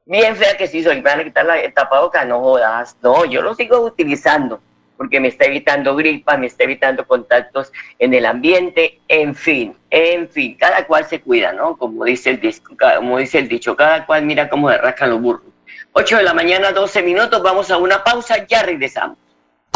bien 0.04 0.34
fea 0.36 0.56
que 0.56 0.66
sí 0.66 0.82
soy, 0.82 1.00
van 1.00 1.20
a 1.20 1.24
quitar 1.24 1.46
la, 1.46 1.60
el 1.60 1.72
tapabocas, 1.72 2.26
no 2.26 2.40
jodas, 2.40 2.96
no, 3.02 3.24
yo 3.24 3.40
lo 3.40 3.54
sigo 3.54 3.78
utilizando 3.80 4.60
porque 4.99 5.21
me 5.21 5.28
está 5.28 5.47
evitando 5.47 5.95
gripa, 5.95 6.37
me 6.37 6.49
está 6.49 6.64
evitando 6.64 7.07
contactos 7.07 7.73
en 8.00 8.12
el 8.12 8.26
ambiente, 8.26 9.00
en 9.07 9.35
fin, 9.35 9.75
en 9.90 10.28
fin, 10.28 10.57
cada 10.57 10.87
cual 10.87 11.07
se 11.07 11.21
cuida, 11.21 11.52
¿no? 11.52 11.76
Como 11.76 12.05
dice 12.05 12.31
el, 12.31 12.40
disco, 12.40 12.75
como 12.76 13.19
dice 13.19 13.38
el 13.38 13.49
dicho, 13.49 13.76
cada 13.76 14.05
cual 14.05 14.25
mira 14.26 14.50
cómo 14.50 14.69
derrascan 14.69 15.11
los 15.11 15.23
burros. 15.23 15.43
8 15.93 16.17
de 16.19 16.23
la 16.25 16.35
mañana, 16.35 16.73
12 16.73 17.02
minutos, 17.02 17.43
vamos 17.43 17.71
a 17.71 17.78
una 17.78 18.02
pausa, 18.02 18.45
ya 18.47 18.64
regresamos. 18.64 19.17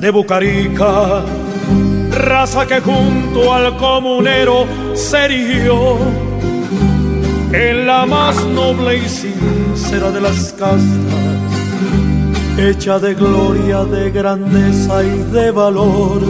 de 0.00 0.10
Bucarica, 0.10 1.24
raza 2.10 2.66
que 2.66 2.80
junto 2.80 3.52
al 3.52 3.76
comunero 3.76 4.66
se 4.94 5.26
en 7.52 7.86
la 7.86 8.06
más 8.06 8.44
noble 8.44 8.98
y 8.98 9.08
sincera 9.08 10.10
de 10.10 10.20
las 10.20 10.52
castas, 10.52 10.80
hecha 12.58 12.98
de 12.98 13.14
gloria, 13.14 13.84
de 13.84 14.10
grandeza 14.10 15.02
y 15.02 15.18
de 15.32 15.50
valor. 15.50 16.22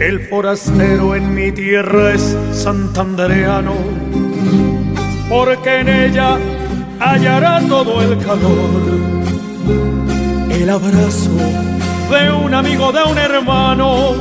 El 0.00 0.20
forastero 0.28 1.14
en 1.14 1.34
mi 1.34 1.50
tierra 1.52 2.14
es 2.14 2.36
santandereano, 2.52 3.74
porque 5.30 5.80
en 5.80 5.88
ella 5.88 6.38
hallará 7.00 7.60
todo 7.68 8.02
el 8.02 8.18
calor, 8.18 8.80
el 10.50 10.70
abrazo 10.70 11.67
de 12.10 12.30
un 12.30 12.54
amigo, 12.54 12.90
de 12.90 13.02
un 13.02 13.18
hermano, 13.18 14.14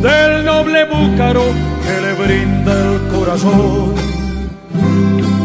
del 0.00 0.44
noble 0.44 0.84
búcaro 0.84 1.42
que 1.82 2.00
le 2.00 2.12
brinda 2.14 2.72
el 2.72 3.08
corazón. 3.08 3.94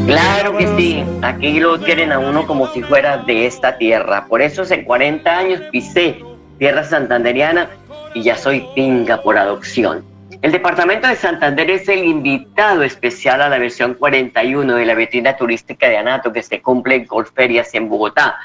Claro 0.06 0.58
que 0.58 0.68
sí, 0.78 1.04
aquí 1.24 1.60
lo 1.60 1.80
quieren 1.80 2.12
a 2.12 2.20
uno 2.20 2.46
como 2.46 2.68
si 2.68 2.84
fuera 2.84 3.18
de 3.18 3.48
esta 3.48 3.78
tierra. 3.78 4.26
Por 4.28 4.42
eso 4.42 4.62
hace 4.62 4.84
40 4.84 5.38
años 5.38 5.62
pisé 5.72 6.22
tierra 6.60 6.84
santanderiana 6.84 7.70
y 8.14 8.22
ya 8.22 8.36
soy 8.36 8.68
pinga 8.76 9.22
por 9.22 9.38
adopción. 9.38 10.04
El 10.44 10.52
departamento 10.52 11.08
de 11.08 11.16
Santander 11.16 11.70
es 11.72 11.90
el 11.90 12.06
invitado 12.06 12.84
especial 12.84 13.42
a 13.42 13.50
la 13.50 13.58
versión 13.58 13.96
41 13.96 14.76
de 14.76 14.86
la 14.86 14.94
vitrina 14.94 15.36
turística 15.36 15.90
de 15.90 15.98
Anato 15.98 16.32
que 16.32 16.44
se 16.44 16.62
cumple 16.62 16.96
en 16.96 17.06
Golferias 17.06 17.74
en 17.74 17.90
Bogotá. 17.90 18.38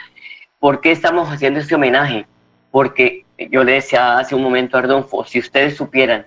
¿Por 0.58 0.80
qué 0.80 0.90
estamos 0.90 1.30
haciendo 1.30 1.60
este 1.60 1.74
homenaje? 1.74 2.26
Porque 2.74 3.24
yo 3.38 3.62
le 3.62 3.74
decía 3.74 4.18
hace 4.18 4.34
un 4.34 4.42
momento 4.42 4.76
a 4.76 4.80
Ardonfo, 4.80 5.24
si 5.24 5.38
ustedes 5.38 5.76
supieran 5.76 6.26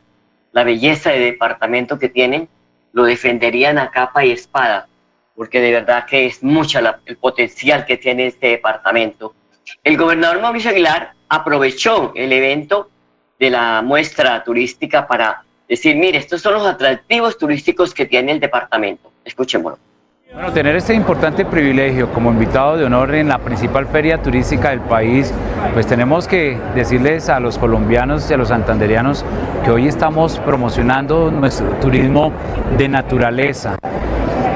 la 0.54 0.64
belleza 0.64 1.10
de 1.10 1.20
departamento 1.20 2.00
que 2.00 2.08
tienen, 2.08 2.48
lo 2.94 3.04
defenderían 3.04 3.78
a 3.78 3.92
capa 3.92 4.24
y 4.24 4.32
espada, 4.32 4.88
porque 5.36 5.60
de 5.60 5.74
verdad 5.74 6.06
que 6.06 6.26
es 6.26 6.42
mucha 6.42 7.02
el 7.06 7.18
potencial 7.18 7.86
que 7.86 7.98
tiene 7.98 8.28
este 8.28 8.48
departamento. 8.48 9.36
El 9.84 9.98
gobernador 9.98 10.40
Mauricio 10.40 10.72
Aguilar 10.72 11.16
aprovechó 11.28 12.14
el 12.16 12.32
evento 12.32 12.90
de 13.38 13.50
la 13.50 13.82
muestra 13.82 14.42
turística 14.46 15.06
para 15.06 15.44
decir, 15.68 15.98
mire, 15.98 16.18
estos 16.18 16.42
son 16.42 16.54
los 16.54 16.66
atractivos 16.66 17.38
turísticos 17.38 17.94
que 17.94 18.06
tiene 18.06 18.32
el 18.32 18.40
departamento. 18.40 19.12
Escuchémoslo. 19.26 19.80
Bueno, 20.34 20.52
tener 20.52 20.76
este 20.76 20.94
importante 20.94 21.46
privilegio 21.46 22.12
como 22.12 22.32
invitado 22.32 22.76
de 22.76 22.84
honor 22.84 23.16
en 23.16 23.30
la 23.30 23.40
principal 23.40 23.88
feria 23.88 24.22
turística 24.22 24.72
del 24.72 24.82
país, 24.82 25.34
pues 25.74 25.88
tenemos 25.88 26.28
que 26.28 26.58
decirles 26.76 27.30
a 27.30 27.40
los 27.40 27.58
colombianos 27.58 28.30
y 28.30 28.34
a 28.34 28.38
los 28.38 28.50
santanderianos 28.50 29.24
que 29.64 29.72
hoy 29.72 29.88
estamos 29.88 30.38
promocionando 30.40 31.32
nuestro 31.32 31.70
turismo 31.80 32.34
de 32.78 32.90
naturaleza. 32.90 33.78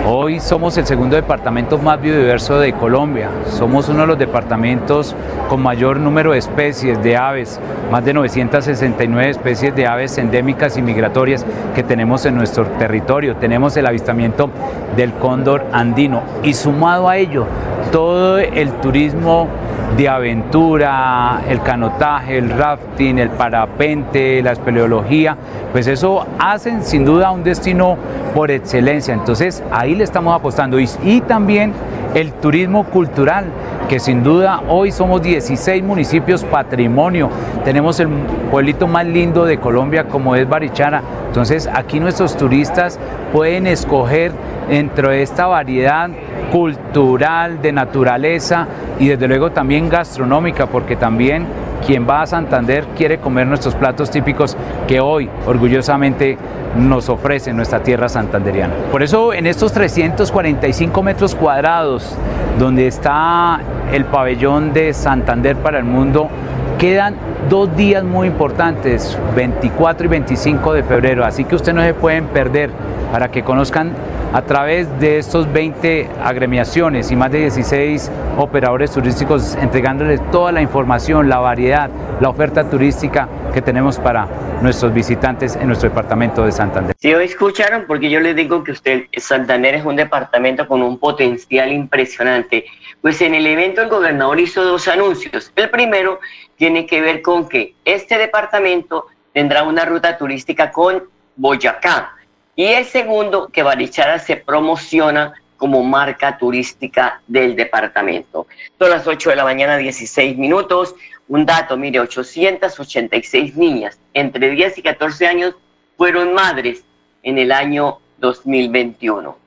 Hoy 0.04 0.40
somos 0.40 0.76
el 0.80 0.88
segundo 0.88 1.16
departamento 1.16 1.78
más 1.78 2.02
biodiverso 2.02 2.60
de 2.60 2.74
Colombia. 2.74 3.30
Somos 3.52 3.88
uno 3.88 4.02
de 4.02 4.08
los 4.08 4.18
departamentos 4.18 5.16
con 5.48 5.62
mayor 5.62 6.00
número 6.00 6.32
de 6.32 6.40
especies 6.40 7.02
de 7.04 7.18
aves, 7.18 7.60
más 7.92 8.04
de 8.04 8.12
969 8.14 9.30
especies 9.30 9.76
de 9.76 9.86
aves 9.86 10.18
endémicas 10.18 10.76
y 10.76 10.82
migratorias 10.82 11.46
que 11.76 11.84
tenemos 11.84 12.26
en 12.26 12.36
nuestro 12.36 12.66
territorio. 12.80 13.36
Tenemos 13.36 13.78
el 13.78 13.86
avistamiento 13.86 14.50
del 14.98 15.14
cóndor 15.14 15.66
andino 15.72 16.24
y 16.42 16.56
sumado 16.56 17.08
a 17.08 17.18
ello 17.18 17.46
todo 17.92 18.40
el 18.40 18.72
turismo 18.82 19.50
de 19.98 20.08
aventura, 20.08 21.42
el 21.48 21.62
canotaje, 21.62 22.38
el 22.38 22.50
rafting, 22.50 23.20
el 23.20 23.30
parapente, 23.30 24.42
la 24.42 24.54
espeleología, 24.54 25.36
pues 25.72 25.88
eso 25.88 26.26
hacen 26.40 26.84
sin 26.84 27.06
duda 27.06 27.32
un 27.32 27.44
destino 27.44 27.98
por 28.34 28.52
excelencia. 28.52 29.14
Entonces 29.14 29.64
ahí 29.72 29.96
le 29.96 30.04
estamos 30.04 30.34
apostando 30.36 30.80
y, 30.80 31.22
también 31.22 31.74
el 32.16 32.32
turismo 32.34 32.86
cultural, 32.86 33.46
que 33.90 34.00
sin 34.00 34.24
duda 34.24 34.62
hoy 34.70 34.92
somos 34.92 35.22
16 35.22 35.84
municipios 35.84 36.44
patrimonio. 36.46 37.30
Tenemos 37.66 38.00
el 38.00 38.08
pueblito 38.50 38.88
más 38.88 39.06
lindo 39.06 39.46
de 39.46 39.58
Colombia 39.60 40.06
como 40.06 40.36
es 40.36 40.48
Barichara. 40.48 41.02
Entonces 41.28 41.70
aquí 41.74 42.00
nuestros 42.00 42.38
turistas 42.38 43.00
pueden 43.34 43.68
escoger 43.68 44.32
dentro 44.70 45.10
de 45.10 45.22
esta 45.22 45.48
variedad 45.48 46.10
cultural, 46.52 47.62
de 47.62 47.72
naturaleza 47.72 48.68
y 49.02 49.08
desde 49.08 49.28
luego 49.28 49.52
también 49.52 49.90
gastronómica, 49.90 50.68
porque 50.68 50.96
también 50.96 51.48
quien 51.86 52.08
va 52.08 52.22
a 52.22 52.28
Santander 52.28 52.86
quiere 52.96 53.18
comer 53.18 53.48
nuestros 53.48 53.74
platos 53.74 54.12
típicos 54.12 54.56
que 54.88 55.00
hoy 55.00 55.28
orgullosamente 55.48 56.38
nos 56.78 57.10
ofrece 57.10 57.52
nuestra 57.52 57.82
tierra 57.82 58.08
santanderiana. 58.08 58.76
Por 58.92 59.02
eso 59.02 59.34
en 59.34 59.48
estos 59.48 59.74
345 59.74 61.02
metros 61.02 61.34
cuadrados 61.34 62.16
donde 62.60 62.86
está 62.86 63.60
el 63.92 64.06
pabellón 64.06 64.72
de 64.72 64.94
Santander 64.94 65.56
para 65.56 65.80
el 65.80 65.84
mundo, 65.84 66.30
quedan 66.78 67.16
dos 67.50 67.76
días 67.76 68.04
muy 68.04 68.28
importantes, 68.28 69.18
24 69.36 70.06
y 70.06 70.10
25 70.10 70.74
de 70.74 70.84
febrero, 70.84 71.26
así 71.26 71.44
que 71.44 71.56
ustedes 71.56 71.74
no 71.74 71.82
se 71.82 71.96
pueden 71.96 72.26
perder 72.28 72.70
para 73.12 73.30
que 73.30 73.44
conozcan 73.44 73.94
a 74.34 74.42
través 74.44 74.88
de 75.00 75.18
estos 75.18 75.52
20 75.52 76.10
agremiaciones 76.24 77.12
y 77.12 77.16
más 77.16 77.32
de 77.32 77.40
16 77.40 78.10
operadores 78.38 78.92
turísticos 78.92 79.56
entregándoles 79.56 80.22
toda 80.32 80.52
la 80.52 80.62
información, 80.62 81.28
la 81.28 81.40
variedad, 81.40 81.90
la 82.22 82.30
oferta 82.30 82.70
turística 82.70 83.28
que 83.54 83.62
tenemos 83.62 84.00
para 84.00 84.28
nuestros 84.62 84.94
visitantes 84.94 85.56
en 85.58 85.68
nuestro 85.68 85.90
departamento 85.90 86.46
de 86.46 86.52
Santander. 86.54 86.96
Si 86.98 87.14
hoy 87.14 87.26
escucharon, 87.26 87.86
porque 87.88 88.10
yo 88.10 88.22
les 88.22 88.36
digo 88.36 88.64
que 88.64 88.72
usted, 88.72 89.06
Santander 89.18 89.76
es 89.76 89.86
un 89.86 89.98
departamento 89.98 90.68
con 90.68 90.82
un 90.82 90.98
potencial 90.98 91.72
impresionante. 91.72 92.66
Pues 93.02 93.22
en 93.22 93.36
el 93.36 93.46
evento 93.48 93.82
el 93.82 93.90
gobernador 93.90 94.40
hizo 94.40 94.64
dos 94.64 94.88
anuncios. 94.88 95.52
El 95.56 95.70
primero 95.70 96.20
tiene 96.56 96.86
que 96.86 97.02
ver 97.02 97.22
con 97.22 97.50
que 97.50 97.74
este 97.84 98.18
departamento 98.18 99.08
tendrá 99.34 99.64
una 99.64 99.84
ruta 99.84 100.18
turística 100.18 100.72
con 100.72 101.04
Boyacá 101.36 102.14
y 102.56 102.66
el 102.66 102.86
segundo, 102.86 103.48
que 103.48 103.64
Barichara 103.64 104.20
se 104.20 104.36
promociona 104.36 105.34
como 105.58 105.84
marca 105.84 106.38
turística 106.38 107.22
del 107.28 107.56
departamento. 107.56 108.48
Son 108.80 108.90
las 108.90 109.06
8 109.06 109.30
de 109.30 109.36
la 109.36 109.44
mañana, 109.44 109.78
16 109.78 110.38
minutos. 110.38 110.96
Un 111.28 111.46
dato, 111.46 111.78
mire, 111.78 112.00
886 112.00 113.56
niñas 113.56 114.00
entre 114.14 114.50
10 114.50 114.80
y 114.80 114.82
14 114.82 115.28
años 115.28 115.56
fueron 115.98 116.34
madres 116.34 116.84
en 117.24 117.38
el 117.38 117.52
año 117.52 118.00
2021. 118.18 119.38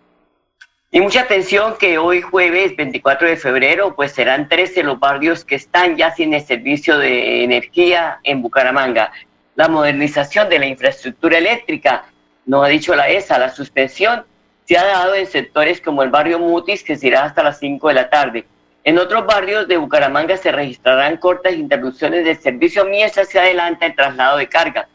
Y 0.93 1.01
mucha 1.01 1.23
atención 1.23 1.75
que 1.77 1.99
hoy 1.99 2.23
jueves 2.23 2.77
24 2.77 3.27
de 3.27 3.37
febrero, 3.37 3.97
pues 3.97 4.13
serán 4.13 4.49
13 4.49 4.85
los 4.85 5.01
barrios 5.01 5.45
que 5.45 5.57
están 5.57 5.97
ya 5.97 6.15
sin 6.15 6.33
el 6.33 6.43
servicio 6.43 6.97
de 6.99 7.43
energía 7.43 8.21
en 8.23 8.41
Bucaramanga. 8.41 9.11
La 9.57 9.67
modernización 9.67 10.49
de 10.49 10.61
la 10.61 10.67
infraestructura 10.67 11.39
eléctrica 11.39 12.05
no 12.47 12.63
ha 12.63 12.69
dicho 12.69 12.95
la 12.95 13.09
ESA, 13.09 13.39
la 13.39 13.51
suspensión 13.51 14.25
se 14.67 14.79
ha 14.79 14.85
dado 14.85 15.15
en 15.15 15.27
sectores 15.27 15.81
como 15.81 16.03
el 16.03 16.11
barrio 16.11 16.39
Mutis, 16.39 16.83
que 16.83 16.97
se 16.97 17.09
irá 17.09 17.25
hasta 17.25 17.43
las 17.43 17.59
5 17.59 17.89
de 17.89 17.95
la 17.95 18.09
tarde. 18.09 18.47
En 18.83 18.99
otros 18.99 19.27
barrios 19.27 19.69
de 19.69 19.77
Bucaramanga 19.77 20.37
se 20.37 20.53
registrarán 20.53 21.17
cortas 21.17 21.55
interrupciones 21.55 22.25
de 22.25 22.35
servicio 22.35 22.85
mientras 22.85 23.29
se 23.29 23.39
adelanta 23.39 23.87
el 23.87 23.95
traslado 23.95 24.39
de 24.39 24.49
carga. 24.49 24.89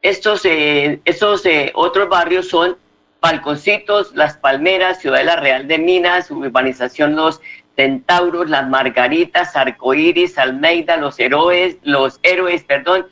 Estos, 0.00 0.44
eh, 0.44 1.00
estos 1.04 1.44
eh, 1.46 1.72
otros 1.74 2.08
barrios 2.08 2.48
son 2.48 2.76
Balconcitos, 3.20 4.14
Las 4.14 4.36
Palmeras, 4.36 5.00
Ciudad 5.00 5.18
de 5.18 5.24
la 5.24 5.36
Real 5.36 5.66
de 5.66 5.78
Minas, 5.78 6.30
Urbanización 6.30 7.16
Los 7.16 7.40
Centauros, 7.76 8.50
Las 8.50 8.68
Margaritas, 8.68 9.56
Arcoíris, 9.56 10.38
Almeida, 10.38 10.98
Los 10.98 11.18
Héroes, 11.18 11.78
Los 11.82 12.20
Héroes, 12.22 12.64
perdón, 12.64 13.06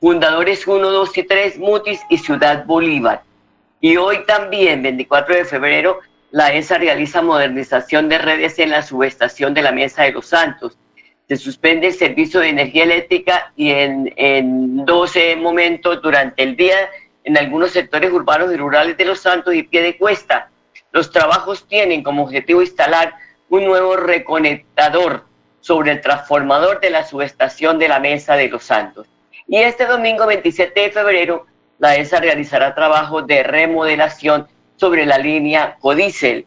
Fundadores 0.00 0.66
1, 0.66 0.88
2 0.88 1.18
y 1.18 1.22
3, 1.24 1.58
Mutis 1.58 2.00
y 2.10 2.18
Ciudad 2.18 2.64
Bolívar. 2.64 3.22
Y 3.80 3.96
hoy 3.96 4.24
también, 4.26 4.82
24 4.82 5.34
de 5.34 5.44
febrero, 5.44 6.00
la 6.30 6.52
ESA 6.52 6.78
realiza 6.78 7.22
modernización 7.22 8.08
de 8.08 8.18
redes 8.18 8.58
en 8.58 8.70
la 8.70 8.82
subestación 8.82 9.54
de 9.54 9.62
la 9.62 9.72
Mesa 9.72 10.04
de 10.04 10.12
los 10.12 10.26
Santos. 10.26 10.76
Se 11.28 11.36
suspende 11.36 11.88
el 11.88 11.94
servicio 11.94 12.40
de 12.40 12.48
energía 12.48 12.84
eléctrica 12.84 13.52
y 13.56 13.70
en, 13.70 14.12
en 14.16 14.84
12 14.84 15.36
momentos 15.36 16.00
durante 16.02 16.42
el 16.42 16.56
día 16.56 16.76
en 17.24 17.36
algunos 17.36 17.72
sectores 17.72 18.12
urbanos 18.12 18.52
y 18.52 18.56
rurales 18.56 18.96
de 18.96 19.04
Los 19.04 19.20
Santos 19.20 19.54
y 19.54 19.64
pie 19.64 19.82
de 19.82 19.98
cuesta. 19.98 20.50
Los 20.92 21.10
trabajos 21.10 21.66
tienen 21.66 22.04
como 22.04 22.22
objetivo 22.22 22.62
instalar 22.62 23.14
un 23.48 23.64
nuevo 23.64 23.96
reconectador 23.96 25.24
sobre 25.60 25.90
el 25.90 26.00
transformador 26.00 26.80
de 26.80 26.90
la 26.90 27.04
subestación 27.04 27.78
de 27.78 27.88
la 27.88 27.98
Mesa 27.98 28.36
de 28.36 28.48
los 28.48 28.62
Santos. 28.62 29.08
Y 29.48 29.56
este 29.56 29.86
domingo 29.86 30.26
27 30.26 30.80
de 30.80 30.90
febrero 30.90 31.46
la 31.78 31.96
ESA 31.96 32.20
realizará 32.20 32.74
trabajos 32.74 33.26
de 33.26 33.42
remodelación 33.42 34.46
sobre 34.76 35.06
la 35.06 35.18
línea 35.18 35.76
Codicel. 35.80 36.46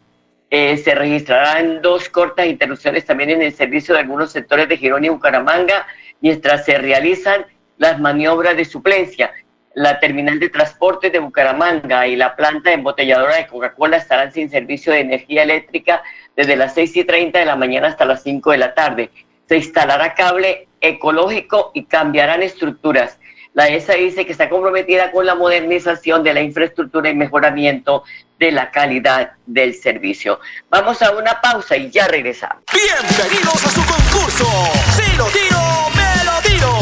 Eh, 0.50 0.76
se 0.78 0.94
registrarán 0.94 1.80
dos 1.80 2.08
cortas 2.08 2.46
interrupciones 2.46 3.04
también 3.04 3.30
en 3.30 3.42
el 3.42 3.54
servicio 3.54 3.94
de 3.94 4.00
algunos 4.00 4.32
sectores 4.32 4.68
de 4.68 4.76
Girón 4.76 5.04
y 5.04 5.08
Bucaramanga 5.08 5.86
mientras 6.20 6.64
se 6.64 6.76
realizan 6.76 7.46
las 7.78 8.00
maniobras 8.00 8.56
de 8.56 8.64
suplencia. 8.64 9.32
La 9.74 10.00
terminal 10.00 10.40
de 10.40 10.48
transporte 10.48 11.10
de 11.10 11.20
Bucaramanga 11.20 12.08
y 12.08 12.16
la 12.16 12.34
planta 12.34 12.72
embotelladora 12.72 13.36
de 13.36 13.46
Coca-Cola 13.46 13.98
estarán 13.98 14.32
sin 14.32 14.50
servicio 14.50 14.92
de 14.92 15.00
energía 15.00 15.44
eléctrica 15.44 16.02
desde 16.34 16.56
las 16.56 16.74
6 16.74 16.96
y 16.96 17.04
30 17.04 17.38
de 17.38 17.44
la 17.44 17.54
mañana 17.54 17.86
hasta 17.86 18.04
las 18.04 18.24
5 18.24 18.50
de 18.50 18.58
la 18.58 18.74
tarde. 18.74 19.10
Se 19.46 19.56
instalará 19.56 20.14
cable 20.14 20.66
ecológico 20.80 21.70
y 21.74 21.84
cambiarán 21.84 22.42
estructuras. 22.42 23.19
La 23.52 23.66
ESA 23.66 23.94
dice 23.94 24.24
que 24.24 24.32
está 24.32 24.48
comprometida 24.48 25.10
con 25.10 25.26
la 25.26 25.34
modernización 25.34 26.22
de 26.22 26.34
la 26.34 26.40
infraestructura 26.40 27.10
y 27.10 27.14
mejoramiento 27.16 28.04
de 28.38 28.52
la 28.52 28.70
calidad 28.70 29.32
del 29.44 29.74
servicio. 29.74 30.38
Vamos 30.70 31.02
a 31.02 31.10
una 31.10 31.40
pausa 31.40 31.76
y 31.76 31.90
ya 31.90 32.06
regresamos. 32.06 32.62
Bienvenidos 32.72 33.64
a 33.64 33.70
su 33.70 33.84
concurso. 33.84 34.46
Si 34.94 35.16
lo 35.16 35.26
tiro, 35.26 35.58
me 35.96 36.24
lo 36.24 36.40
tiro. 36.42 36.78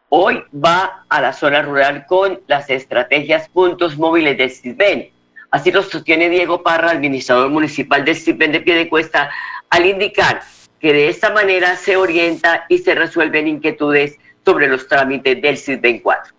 hoy 0.09 0.43
va 0.51 1.05
a 1.07 1.21
la 1.21 1.31
zona 1.31 1.61
rural 1.61 2.07
con 2.07 2.41
las 2.47 2.67
estrategias 2.71 3.47
puntos 3.49 3.95
móviles 3.95 4.39
del 4.39 4.49
CISBEN. 4.49 5.11
Así 5.51 5.71
lo 5.71 5.83
sostiene 5.83 6.29
Diego 6.29 6.63
Parra, 6.63 6.89
administrador 6.89 7.51
municipal 7.51 8.03
del 8.03 8.15
CISBEN 8.15 8.53
de 8.53 8.61
Piedecuesta, 8.61 9.29
al 9.69 9.85
indicar 9.85 10.41
que 10.79 10.93
de 10.93 11.09
esta 11.09 11.31
manera 11.31 11.75
se 11.75 11.97
orienta 11.97 12.65
y 12.69 12.79
se 12.79 12.95
resuelven 12.95 13.47
inquietudes 13.47 14.17
sobre 14.43 14.67
los 14.67 14.87
trámites 14.87 15.41
del 15.41 15.57
CISBEN 15.57 15.99
4. 15.99 16.34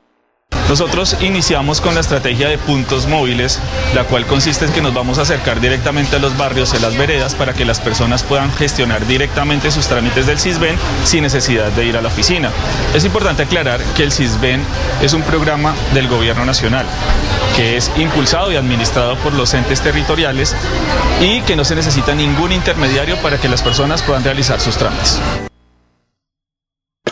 Nosotros 0.68 1.16
iniciamos 1.20 1.80
con 1.80 1.94
la 1.94 2.00
estrategia 2.00 2.48
de 2.48 2.58
puntos 2.58 3.06
móviles, 3.06 3.60
la 3.94 4.02
cual 4.04 4.26
consiste 4.26 4.64
en 4.64 4.72
que 4.72 4.82
nos 4.82 4.92
vamos 4.92 5.18
a 5.18 5.22
acercar 5.22 5.60
directamente 5.60 6.16
a 6.16 6.18
los 6.18 6.36
barrios 6.36 6.74
y 6.74 6.82
las 6.82 6.96
veredas 6.96 7.36
para 7.36 7.52
que 7.52 7.64
las 7.64 7.78
personas 7.78 8.24
puedan 8.24 8.52
gestionar 8.52 9.06
directamente 9.06 9.70
sus 9.70 9.86
trámites 9.86 10.26
del 10.26 10.40
CISBEN 10.40 10.76
sin 11.04 11.22
necesidad 11.22 11.70
de 11.70 11.84
ir 11.84 11.96
a 11.96 12.02
la 12.02 12.08
oficina. 12.08 12.50
Es 12.94 13.04
importante 13.04 13.44
aclarar 13.44 13.80
que 13.96 14.02
el 14.02 14.10
CISBEN 14.10 14.60
es 15.02 15.12
un 15.12 15.22
programa 15.22 15.74
del 15.94 16.08
gobierno 16.08 16.44
nacional 16.44 16.84
que 17.54 17.76
es 17.76 17.90
impulsado 17.96 18.50
y 18.50 18.56
administrado 18.56 19.16
por 19.16 19.32
los 19.32 19.54
entes 19.54 19.80
territoriales 19.80 20.54
y 21.20 21.40
que 21.42 21.56
no 21.56 21.64
se 21.64 21.76
necesita 21.76 22.14
ningún 22.14 22.52
intermediario 22.52 23.16
para 23.18 23.40
que 23.40 23.48
las 23.48 23.62
personas 23.62 24.02
puedan 24.02 24.24
realizar 24.24 24.60
sus 24.60 24.76
trámites 24.76 25.20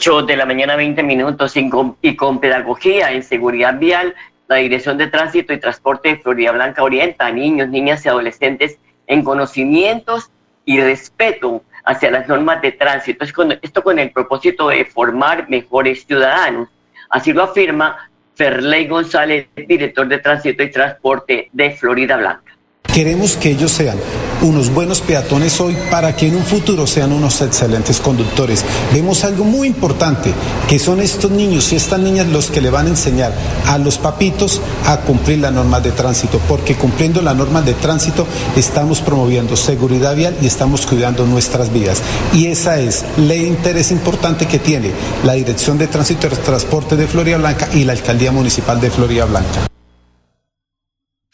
de 0.05 0.37
la 0.37 0.45
mañana 0.45 0.77
20 0.77 1.03
minutos 1.03 1.57
y 1.57 1.71
con, 1.71 2.39
pedagogía 2.39 3.11
en 3.13 3.23
seguridad 3.23 3.79
vial, 3.79 4.15
la 4.49 4.57
Dirección 4.57 4.99
de 4.99 5.07
Tránsito 5.07 5.55
y 5.55 5.59
Transporte 5.59 6.11
de 6.11 6.17
Florida 6.19 6.53
Blanca 6.53 6.83
orienta 6.83 7.25
a 7.27 7.33
niños, 7.33 7.71
niñas 7.71 8.05
y 8.05 8.11
adolescentes 8.11 8.79
en 9.07 9.25
conocimientos 9.25 10.31
y 10.67 10.79
respeto 10.79 11.63
hacia 11.87 12.11
las 12.11 12.29
normas 12.29 12.61
de 12.61 12.73
tránsito. 12.73 13.25
Esto 13.63 13.83
con 13.83 13.99
el 13.99 14.11
propósito 14.11 14.69
de 14.69 14.85
formar 14.85 15.49
mejores 15.49 16.05
ciudadanos. 16.05 16.69
Así 17.09 17.33
lo 17.33 17.45
afirma 17.45 18.11
Ferley 18.35 18.87
González, 18.87 19.49
director 19.57 20.07
de 20.07 20.19
Tránsito 20.19 20.63
y 20.63 20.71
Transporte 20.71 21.49
de 21.51 21.71
Florida 21.71 22.19
Blanca. 22.19 22.54
Queremos 22.95 23.37
que 23.37 23.51
ellos 23.51 23.73
sean 23.73 23.99
unos 24.41 24.73
buenos 24.73 25.01
peatones 25.01 25.61
hoy 25.61 25.77
para 25.91 26.15
que 26.15 26.29
en 26.29 26.37
un 26.37 26.45
futuro 26.45 26.87
sean 26.87 27.11
unos 27.11 27.41
excelentes 27.43 27.99
conductores. 27.99 28.65
Vemos 28.93 29.25
algo 29.25 29.43
muy 29.43 29.67
importante, 29.67 30.33
que 30.69 30.79
son 30.79 31.01
estos 31.01 31.33
niños 31.33 31.73
y 31.73 31.77
estas 31.77 31.99
niñas 31.99 32.29
los 32.29 32.53
que 32.53 32.61
le 32.61 32.71
van 32.71 32.87
a 32.87 32.91
enseñar 32.91 33.33
a 33.67 33.79
los 33.79 33.99
papitos 33.99 34.61
a 34.87 34.99
cumplir 34.99 35.41
las 35.41 35.53
normas 35.53 35.83
de 35.83 35.91
tránsito, 35.91 36.41
porque 36.47 36.77
cumpliendo 36.77 37.21
las 37.21 37.35
normas 37.35 37.67
de 37.67 37.75
tránsito 37.75 38.29
estamos 38.55 39.01
promoviendo 39.01 39.57
seguridad 39.57 40.15
vial 40.15 40.37
y 40.41 40.47
estamos 40.47 40.87
cuidando 40.87 41.27
nuestras 41.27 41.73
vidas. 41.73 42.01
Y 42.33 42.47
esa 42.47 42.79
es 42.79 43.05
el 43.17 43.33
interés 43.33 43.91
importante 43.91 44.47
que 44.47 44.61
tiene 44.61 44.93
la 45.25 45.33
Dirección 45.33 45.79
de 45.79 45.89
Tránsito 45.89 46.29
y 46.29 46.31
Transporte 46.31 46.95
de 46.95 47.09
Florida 47.09 47.39
Blanca 47.39 47.69
y 47.75 47.83
la 47.83 47.93
Alcaldía 47.93 48.31
Municipal 48.31 48.81
de 48.81 48.93
Florida 48.93 49.25
Blanca. 49.25 49.74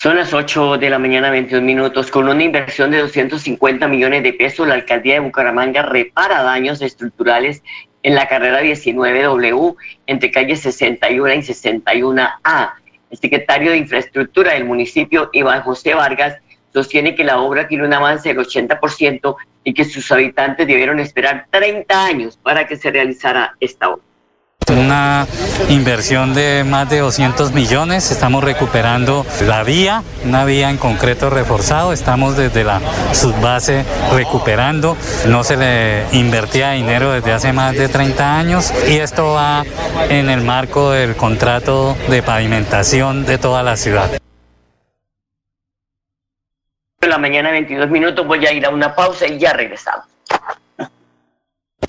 Son 0.02 0.16
las 0.16 0.32
8 0.32 0.78
de 0.78 0.88
la 0.88 0.98
mañana, 0.98 1.30
21 1.30 1.60
minutos. 1.60 2.10
Con 2.10 2.26
una 2.26 2.42
inversión 2.42 2.90
de 2.90 3.00
250 3.00 3.86
millones 3.86 4.22
de 4.22 4.32
pesos, 4.32 4.66
la 4.66 4.72
alcaldía 4.72 5.12
de 5.12 5.20
Bucaramanga 5.20 5.82
repara 5.82 6.42
daños 6.42 6.80
estructurales 6.80 7.62
en 8.02 8.14
la 8.14 8.26
carrera 8.26 8.62
19W 8.62 9.76
entre 10.06 10.30
calles 10.30 10.60
61 10.60 11.34
y 11.34 11.38
61A. 11.40 12.72
El 13.10 13.18
secretario 13.18 13.72
de 13.72 13.76
Infraestructura 13.76 14.54
del 14.54 14.64
municipio, 14.64 15.28
Iván 15.34 15.60
José 15.64 15.92
Vargas, 15.92 16.38
sostiene 16.72 17.14
que 17.14 17.24
la 17.24 17.38
obra 17.38 17.68
tiene 17.68 17.84
un 17.84 17.92
avance 17.92 18.30
del 18.30 18.38
80% 18.38 19.36
y 19.64 19.74
que 19.74 19.84
sus 19.84 20.10
habitantes 20.10 20.66
debieron 20.66 20.98
esperar 20.98 21.44
30 21.50 22.06
años 22.06 22.38
para 22.42 22.66
que 22.66 22.76
se 22.76 22.90
realizara 22.90 23.54
esta 23.60 23.90
obra. 23.90 24.09
Una 24.70 25.26
inversión 25.68 26.32
de 26.32 26.64
más 26.64 26.88
de 26.88 27.00
200 27.00 27.52
millones, 27.52 28.10
estamos 28.10 28.44
recuperando 28.44 29.26
la 29.46 29.64
vía, 29.64 30.02
una 30.24 30.44
vía 30.44 30.70
en 30.70 30.76
concreto 30.76 31.28
reforzado, 31.28 31.92
estamos 31.92 32.36
desde 32.36 32.64
la 32.64 32.80
subbase 33.12 33.84
recuperando, 34.12 34.96
no 35.26 35.42
se 35.42 35.56
le 35.56 36.04
invertía 36.12 36.72
dinero 36.72 37.12
desde 37.12 37.32
hace 37.32 37.52
más 37.52 37.74
de 37.74 37.88
30 37.88 38.38
años 38.38 38.72
y 38.88 38.98
esto 38.98 39.32
va 39.32 39.64
en 40.08 40.30
el 40.30 40.42
marco 40.42 40.92
del 40.92 41.16
contrato 41.16 41.96
de 42.08 42.22
pavimentación 42.22 43.26
de 43.26 43.38
toda 43.38 43.62
la 43.62 43.76
ciudad. 43.76 44.10
la 47.10 47.18
mañana 47.18 47.50
22 47.50 47.90
minutos 47.90 48.24
voy 48.24 48.46
a 48.46 48.52
ir 48.52 48.64
a 48.64 48.70
una 48.70 48.94
pausa 48.94 49.26
y 49.26 49.38
ya 49.38 49.52
regresamos. 49.52 50.06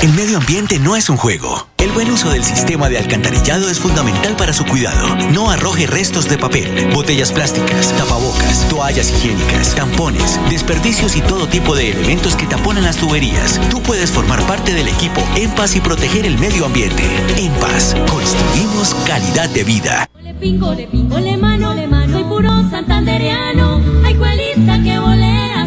El 0.00 0.12
medio 0.12 0.38
ambiente 0.38 0.78
no 0.78 0.94
es 0.94 1.10
un 1.10 1.16
juego. 1.16 1.66
El 1.76 1.90
buen 1.90 2.08
uso 2.08 2.30
del 2.30 2.44
sistema 2.44 2.88
de 2.88 2.98
alcantarillado 2.98 3.68
es 3.68 3.80
fundamental 3.80 4.36
para 4.36 4.52
su 4.52 4.64
cuidado. 4.64 5.16
No 5.32 5.50
arroje 5.50 5.88
restos 5.88 6.28
de 6.28 6.38
papel, 6.38 6.92
botellas 6.94 7.32
plásticas, 7.32 7.92
tapabocas, 7.96 8.68
toallas 8.68 9.10
higiénicas, 9.10 9.74
tampones, 9.74 10.38
desperdicios 10.50 11.16
y 11.16 11.20
todo 11.22 11.48
tipo 11.48 11.74
de 11.74 11.90
elementos 11.90 12.36
que 12.36 12.46
taponan 12.46 12.84
las 12.84 12.96
tuberías. 12.96 13.60
Tú 13.70 13.82
puedes 13.82 14.12
formar 14.12 14.40
parte 14.46 14.72
del 14.72 14.86
equipo 14.86 15.20
En 15.34 15.50
Paz 15.50 15.74
y 15.74 15.80
proteger 15.80 16.26
el 16.26 16.38
medio 16.38 16.66
ambiente. 16.66 17.02
En 17.36 17.52
Paz, 17.54 17.96
construimos 18.08 18.94
calidad 19.04 19.48
de 19.50 19.64
vida. 19.64 20.08
Le 20.22 20.32
pingo, 20.34 20.74
le 20.74 20.86
pingo, 20.86 21.18
le 21.18 21.36
mano, 21.36 21.74
le 21.74 21.88
mano, 21.88 22.12
soy 22.12 22.22
puro 22.22 22.50
santandereano. 22.70 23.82
Hay 24.04 24.14
que 24.14 24.98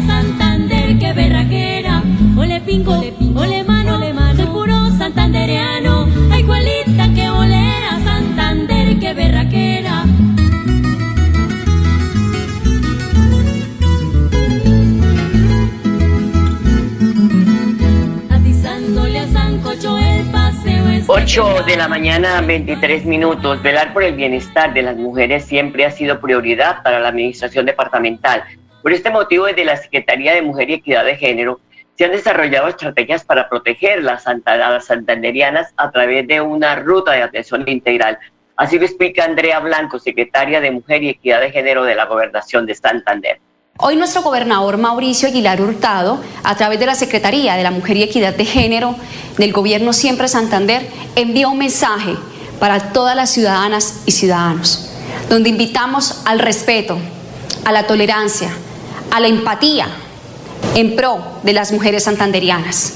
Santander, 0.06 0.98
que 0.98 1.12
pingo, 2.64 3.02
8 21.14 21.64
de 21.66 21.76
la 21.76 21.88
mañana, 21.88 22.40
23 22.40 23.04
minutos. 23.04 23.62
Velar 23.62 23.92
por 23.92 24.02
el 24.02 24.14
bienestar 24.14 24.72
de 24.72 24.80
las 24.80 24.96
mujeres 24.96 25.44
siempre 25.44 25.84
ha 25.84 25.90
sido 25.90 26.18
prioridad 26.18 26.82
para 26.82 27.00
la 27.00 27.08
administración 27.08 27.66
departamental. 27.66 28.42
Por 28.82 28.94
este 28.94 29.10
motivo, 29.10 29.44
desde 29.44 29.66
la 29.66 29.76
Secretaría 29.76 30.32
de 30.32 30.40
Mujer 30.40 30.70
y 30.70 30.74
Equidad 30.74 31.04
de 31.04 31.18
Género, 31.18 31.60
se 31.98 32.06
han 32.06 32.12
desarrollado 32.12 32.68
estrategias 32.68 33.26
para 33.26 33.50
proteger 33.50 33.98
a 33.98 34.56
las 34.56 34.86
santanderianas 34.86 35.74
a 35.76 35.90
través 35.90 36.26
de 36.26 36.40
una 36.40 36.76
ruta 36.76 37.12
de 37.12 37.24
atención 37.24 37.68
integral. 37.68 38.18
Así 38.56 38.78
lo 38.78 38.86
explica 38.86 39.26
Andrea 39.26 39.60
Blanco, 39.60 39.98
secretaria 39.98 40.62
de 40.62 40.70
Mujer 40.70 41.02
y 41.02 41.10
Equidad 41.10 41.42
de 41.42 41.50
Género 41.50 41.84
de 41.84 41.94
la 41.94 42.06
Gobernación 42.06 42.64
de 42.64 42.74
Santander. 42.74 43.38
Hoy 43.78 43.96
nuestro 43.96 44.20
gobernador 44.22 44.76
Mauricio 44.76 45.28
Aguilar 45.28 45.62
Hurtado, 45.62 46.20
a 46.44 46.54
través 46.56 46.78
de 46.78 46.84
la 46.84 46.94
Secretaría 46.94 47.54
de 47.54 47.62
la 47.62 47.70
Mujer 47.70 47.96
y 47.96 48.02
Equidad 48.02 48.34
de 48.34 48.44
Género 48.44 48.94
del 49.38 49.54
Gobierno 49.54 49.94
Siempre 49.94 50.28
Santander, 50.28 50.86
envía 51.16 51.48
un 51.48 51.56
mensaje 51.56 52.14
para 52.60 52.92
todas 52.92 53.16
las 53.16 53.30
ciudadanas 53.30 54.00
y 54.04 54.12
ciudadanos, 54.12 54.90
donde 55.30 55.48
invitamos 55.48 56.20
al 56.26 56.38
respeto, 56.38 56.98
a 57.64 57.72
la 57.72 57.86
tolerancia, 57.86 58.50
a 59.10 59.20
la 59.20 59.28
empatía 59.28 59.88
en 60.74 60.94
pro 60.94 61.24
de 61.42 61.54
las 61.54 61.72
mujeres 61.72 62.04
santanderianas 62.04 62.92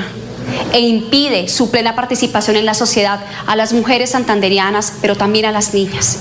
e 0.72 0.80
impide 0.80 1.48
su 1.48 1.72
plena 1.72 1.96
participación 1.96 2.56
en 2.56 2.66
la 2.66 2.74
sociedad 2.74 3.20
a 3.48 3.56
las 3.56 3.74
mujeres 3.74 4.12
santanderianas, 4.12 4.94
pero 5.02 5.16
también 5.16 5.46
a 5.46 5.52
las 5.52 5.74
niñas. 5.74 6.20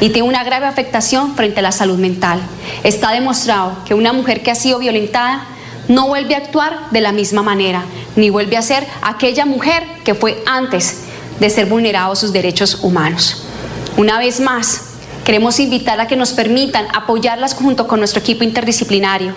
Y 0.00 0.10
tiene 0.10 0.28
una 0.28 0.44
grave 0.44 0.66
afectación 0.66 1.34
frente 1.34 1.60
a 1.60 1.62
la 1.62 1.72
salud 1.72 1.98
mental. 1.98 2.40
Está 2.82 3.12
demostrado 3.12 3.84
que 3.84 3.94
una 3.94 4.12
mujer 4.12 4.42
que 4.42 4.50
ha 4.50 4.54
sido 4.54 4.78
violentada 4.78 5.46
no 5.88 6.06
vuelve 6.06 6.34
a 6.34 6.38
actuar 6.38 6.90
de 6.90 7.00
la 7.00 7.12
misma 7.12 7.42
manera, 7.42 7.84
ni 8.16 8.30
vuelve 8.30 8.56
a 8.56 8.62
ser 8.62 8.86
aquella 9.02 9.46
mujer 9.46 9.84
que 10.04 10.14
fue 10.14 10.42
antes 10.46 11.04
de 11.40 11.50
ser 11.50 11.66
vulnerados 11.66 12.18
sus 12.18 12.32
derechos 12.32 12.80
humanos. 12.82 13.47
Una 13.98 14.16
vez 14.16 14.38
más, 14.38 14.82
queremos 15.24 15.58
invitar 15.58 16.00
a 16.00 16.06
que 16.06 16.14
nos 16.14 16.32
permitan 16.32 16.86
apoyarlas 16.94 17.54
junto 17.54 17.88
con 17.88 17.98
nuestro 17.98 18.20
equipo 18.20 18.44
interdisciplinario, 18.44 19.34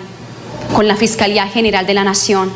con 0.72 0.86
la 0.86 0.94
Fiscalía 0.94 1.48
General 1.48 1.84
de 1.84 1.94
la 1.94 2.04
Nación. 2.04 2.52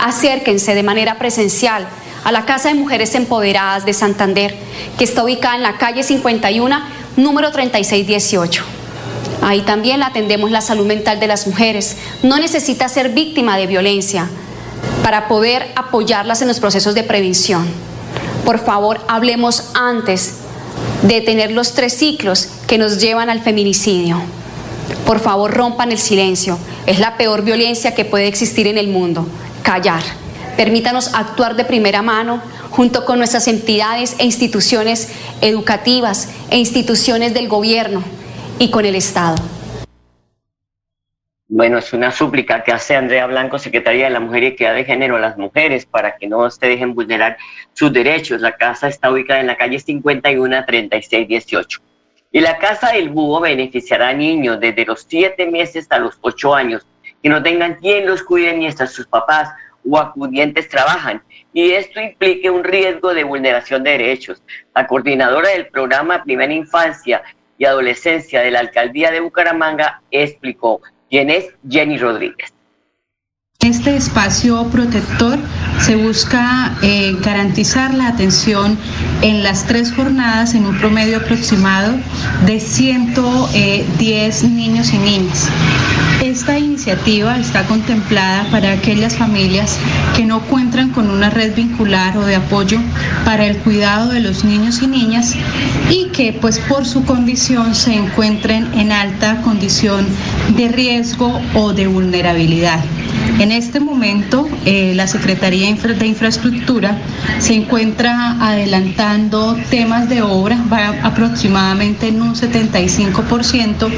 Acérquense 0.00 0.74
de 0.74 0.82
manera 0.82 1.18
presencial 1.18 1.86
a 2.24 2.32
la 2.32 2.46
Casa 2.46 2.70
de 2.70 2.74
Mujeres 2.74 3.14
Empoderadas 3.14 3.84
de 3.84 3.92
Santander, 3.92 4.56
que 4.96 5.04
está 5.04 5.24
ubicada 5.24 5.56
en 5.56 5.62
la 5.62 5.76
calle 5.76 6.04
51, 6.04 6.80
número 7.18 7.52
3618. 7.52 8.64
Ahí 9.42 9.60
también 9.60 10.02
atendemos 10.02 10.50
la 10.50 10.62
salud 10.62 10.86
mental 10.86 11.20
de 11.20 11.26
las 11.26 11.46
mujeres. 11.46 11.98
No 12.22 12.38
necesita 12.38 12.88
ser 12.88 13.10
víctima 13.10 13.58
de 13.58 13.66
violencia 13.66 14.26
para 15.02 15.28
poder 15.28 15.70
apoyarlas 15.76 16.40
en 16.40 16.48
los 16.48 16.60
procesos 16.60 16.94
de 16.94 17.02
prevención. 17.02 17.66
Por 18.46 18.58
favor, 18.58 19.02
hablemos 19.06 19.72
antes 19.74 20.45
de 21.06 21.20
tener 21.20 21.52
los 21.52 21.74
tres 21.74 21.96
ciclos 21.96 22.48
que 22.66 22.78
nos 22.78 23.00
llevan 23.00 23.30
al 23.30 23.40
feminicidio. 23.40 24.20
Por 25.04 25.20
favor, 25.20 25.52
rompan 25.52 25.92
el 25.92 25.98
silencio. 25.98 26.58
Es 26.86 26.98
la 26.98 27.16
peor 27.16 27.42
violencia 27.42 27.94
que 27.94 28.04
puede 28.04 28.26
existir 28.26 28.66
en 28.66 28.78
el 28.78 28.88
mundo. 28.88 29.26
Callar. 29.62 30.02
Permítanos 30.56 31.10
actuar 31.14 31.54
de 31.54 31.64
primera 31.64 32.02
mano 32.02 32.40
junto 32.70 33.04
con 33.04 33.18
nuestras 33.18 33.46
entidades 33.46 34.16
e 34.18 34.24
instituciones 34.24 35.08
educativas 35.40 36.28
e 36.50 36.58
instituciones 36.58 37.34
del 37.34 37.48
gobierno 37.48 38.02
y 38.58 38.70
con 38.70 38.84
el 38.84 38.94
Estado. 38.94 39.36
Bueno, 41.48 41.78
es 41.78 41.92
una 41.92 42.10
súplica 42.10 42.64
que 42.64 42.72
hace 42.72 42.96
Andrea 42.96 43.24
Blanco, 43.28 43.60
Secretaría 43.60 44.06
de 44.06 44.10
la 44.10 44.18
Mujer 44.18 44.42
y 44.42 44.46
Equidad 44.46 44.74
de 44.74 44.84
Género 44.84 45.14
a 45.14 45.20
las 45.20 45.38
mujeres 45.38 45.86
para 45.86 46.16
que 46.16 46.26
no 46.26 46.50
se 46.50 46.66
dejen 46.66 46.92
vulnerar 46.92 47.36
sus 47.72 47.92
derechos. 47.92 48.40
La 48.40 48.56
casa 48.56 48.88
está 48.88 49.12
ubicada 49.12 49.38
en 49.38 49.46
la 49.46 49.56
calle 49.56 49.78
51 49.78 50.64
3618. 50.66 51.80
Y 52.32 52.40
la 52.40 52.58
Casa 52.58 52.90
del 52.90 53.10
Búho 53.10 53.40
beneficiará 53.40 54.08
a 54.08 54.12
niños 54.12 54.58
desde 54.58 54.84
los 54.84 55.06
7 55.08 55.46
meses 55.46 55.84
hasta 55.84 56.00
los 56.00 56.18
8 56.20 56.52
años 56.52 56.84
que 57.22 57.28
no 57.28 57.40
tengan 57.40 57.76
quien 57.76 58.06
los 58.06 58.24
cuide 58.24 58.66
hasta 58.66 58.88
sus 58.88 59.06
papás 59.06 59.50
o 59.88 59.98
acudientes 59.98 60.68
trabajan. 60.68 61.22
Y 61.52 61.70
esto 61.70 62.00
implique 62.00 62.50
un 62.50 62.64
riesgo 62.64 63.14
de 63.14 63.22
vulneración 63.22 63.84
de 63.84 63.92
derechos. 63.92 64.42
La 64.74 64.88
coordinadora 64.88 65.50
del 65.50 65.68
programa 65.68 66.24
Primera 66.24 66.52
Infancia 66.52 67.22
y 67.56 67.66
Adolescencia 67.66 68.40
de 68.40 68.50
la 68.50 68.58
Alcaldía 68.58 69.12
de 69.12 69.20
Bucaramanga 69.20 70.02
explicó 70.10 70.82
quién 71.10 71.30
es 71.30 71.46
Jenny 71.68 71.98
Rodríguez. 71.98 72.52
Este 73.60 73.96
espacio 73.96 74.64
protector 74.70 75.38
se 75.80 75.96
busca 75.96 76.76
eh, 76.82 77.16
garantizar 77.20 77.92
la 77.94 78.08
atención 78.08 78.78
en 79.22 79.42
las 79.42 79.66
tres 79.66 79.92
jornadas 79.92 80.54
en 80.54 80.66
un 80.66 80.78
promedio 80.78 81.16
aproximado 81.16 81.94
de 82.46 82.60
110 82.60 84.44
niños 84.44 84.92
y 84.92 84.98
niñas. 84.98 85.50
Esta 86.36 86.58
iniciativa 86.58 87.38
está 87.38 87.66
contemplada 87.66 88.44
para 88.50 88.72
aquellas 88.72 89.16
familias 89.16 89.78
que 90.14 90.26
no 90.26 90.42
cuentan 90.42 90.90
con 90.90 91.08
una 91.08 91.30
red 91.30 91.54
vincular 91.54 92.14
o 92.18 92.26
de 92.26 92.36
apoyo 92.36 92.78
para 93.24 93.46
el 93.46 93.56
cuidado 93.56 94.10
de 94.10 94.20
los 94.20 94.44
niños 94.44 94.82
y 94.82 94.86
niñas 94.86 95.34
y 95.90 96.08
que 96.08 96.34
pues 96.34 96.58
por 96.58 96.84
su 96.84 97.06
condición 97.06 97.74
se 97.74 97.94
encuentren 97.94 98.68
en 98.74 98.92
alta 98.92 99.40
condición 99.40 100.06
de 100.54 100.68
riesgo 100.68 101.40
o 101.54 101.72
de 101.72 101.86
vulnerabilidad. 101.86 102.84
En 103.38 103.52
este 103.52 103.80
momento, 103.80 104.48
eh, 104.64 104.92
la 104.94 105.06
Secretaría 105.06 105.66
de 105.74 106.06
Infraestructura 106.06 106.96
se 107.38 107.54
encuentra 107.54 108.36
adelantando 108.40 109.56
temas 109.68 110.08
de 110.08 110.22
obra, 110.22 110.58
va 110.72 110.94
aproximadamente 111.02 112.08
en 112.08 112.22
un 112.22 112.34
75%, 112.34 113.90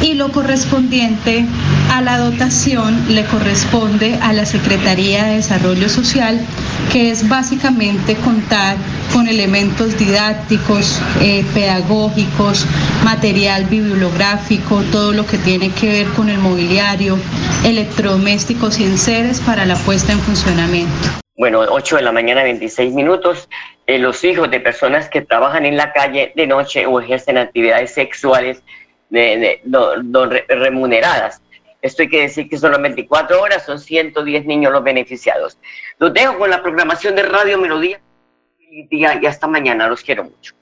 y 0.00 0.14
lo 0.14 0.32
correspondiente 0.32 1.44
a 1.92 2.00
la 2.00 2.18
dotación 2.18 2.98
le 3.08 3.24
corresponde 3.26 4.18
a 4.22 4.32
la 4.32 4.46
Secretaría 4.46 5.24
de 5.24 5.36
Desarrollo 5.36 5.88
Social, 5.88 6.40
que 6.90 7.10
es 7.10 7.28
básicamente 7.28 8.16
contar 8.16 8.76
con 9.12 9.28
elementos 9.28 9.96
didácticos, 9.98 11.00
eh, 11.20 11.44
pedagógicos, 11.54 12.66
material 13.04 13.64
bibliográfico, 13.64 14.82
todo 14.92 15.12
lo 15.12 15.26
que 15.26 15.38
tiene 15.38 15.70
que 15.70 15.88
ver 15.88 16.06
con 16.08 16.28
el 16.28 16.38
mobiliario, 16.38 17.18
electrodomésticos 17.64 18.78
y 18.78 18.84
enseres 18.84 19.40
para 19.40 19.66
la 19.66 19.76
puesta 19.76 20.12
en 20.12 20.20
funcionamiento. 20.20 21.08
Bueno, 21.36 21.60
8 21.60 21.96
de 21.96 22.02
la 22.02 22.12
mañana, 22.12 22.42
26 22.42 22.92
minutos. 22.94 23.48
Eh, 23.86 23.98
los 23.98 24.24
hijos 24.24 24.50
de 24.50 24.60
personas 24.60 25.08
que 25.08 25.22
trabajan 25.22 25.64
en 25.64 25.76
la 25.76 25.92
calle 25.92 26.32
de 26.34 26.46
noche 26.46 26.84
o 26.86 27.00
ejercen 27.00 27.38
actividades 27.38 27.94
sexuales 27.94 28.62
de, 29.10 29.60
remuneradas. 30.48 31.40
Esto 31.80 32.02
hay 32.02 32.08
que 32.08 32.22
decir 32.22 32.48
que 32.48 32.58
son 32.58 32.72
las 32.72 32.82
24 32.82 33.40
horas, 33.40 33.64
son 33.64 33.78
110 33.78 34.46
niños 34.46 34.72
los 34.72 34.82
beneficiados. 34.82 35.58
Los 35.98 36.12
dejo 36.12 36.36
con 36.38 36.50
la 36.50 36.60
programación 36.60 37.14
de 37.14 37.22
Radio 37.22 37.58
Melodía 37.58 38.00
y, 38.70 39.04
hasta 39.04 39.46
mañana. 39.46 39.88
Los 39.88 40.02
quiero 40.02 40.24
mucho. 40.24 40.54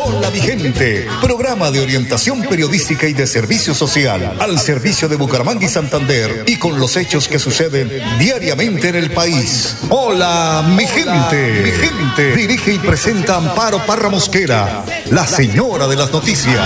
Hola 0.00 0.30
mi 0.30 0.40
gente, 0.40 1.06
programa 1.20 1.70
de 1.70 1.80
orientación 1.80 2.42
periodística 2.42 3.06
y 3.06 3.12
de 3.12 3.26
servicio 3.26 3.74
social 3.74 4.36
al 4.40 4.58
servicio 4.58 5.08
de 5.08 5.16
Bucaramanga 5.16 5.64
y 5.64 5.68
Santander 5.68 6.44
y 6.46 6.56
con 6.56 6.78
los 6.78 6.96
hechos 6.96 7.28
que 7.28 7.38
suceden 7.38 7.90
diariamente 8.18 8.88
en 8.88 8.96
el 8.96 9.10
país. 9.10 9.76
Hola 9.90 10.64
mi 10.76 10.86
gente, 10.86 11.62
mi 11.62 11.70
gente. 11.70 12.36
Dirige 12.36 12.74
y 12.74 12.78
presenta 12.78 13.36
Amparo 13.36 13.84
Parra 13.86 14.08
Mosquera, 14.08 14.84
la 15.10 15.26
señora 15.26 15.86
de 15.86 15.96
las 15.96 16.10
noticias. 16.10 16.62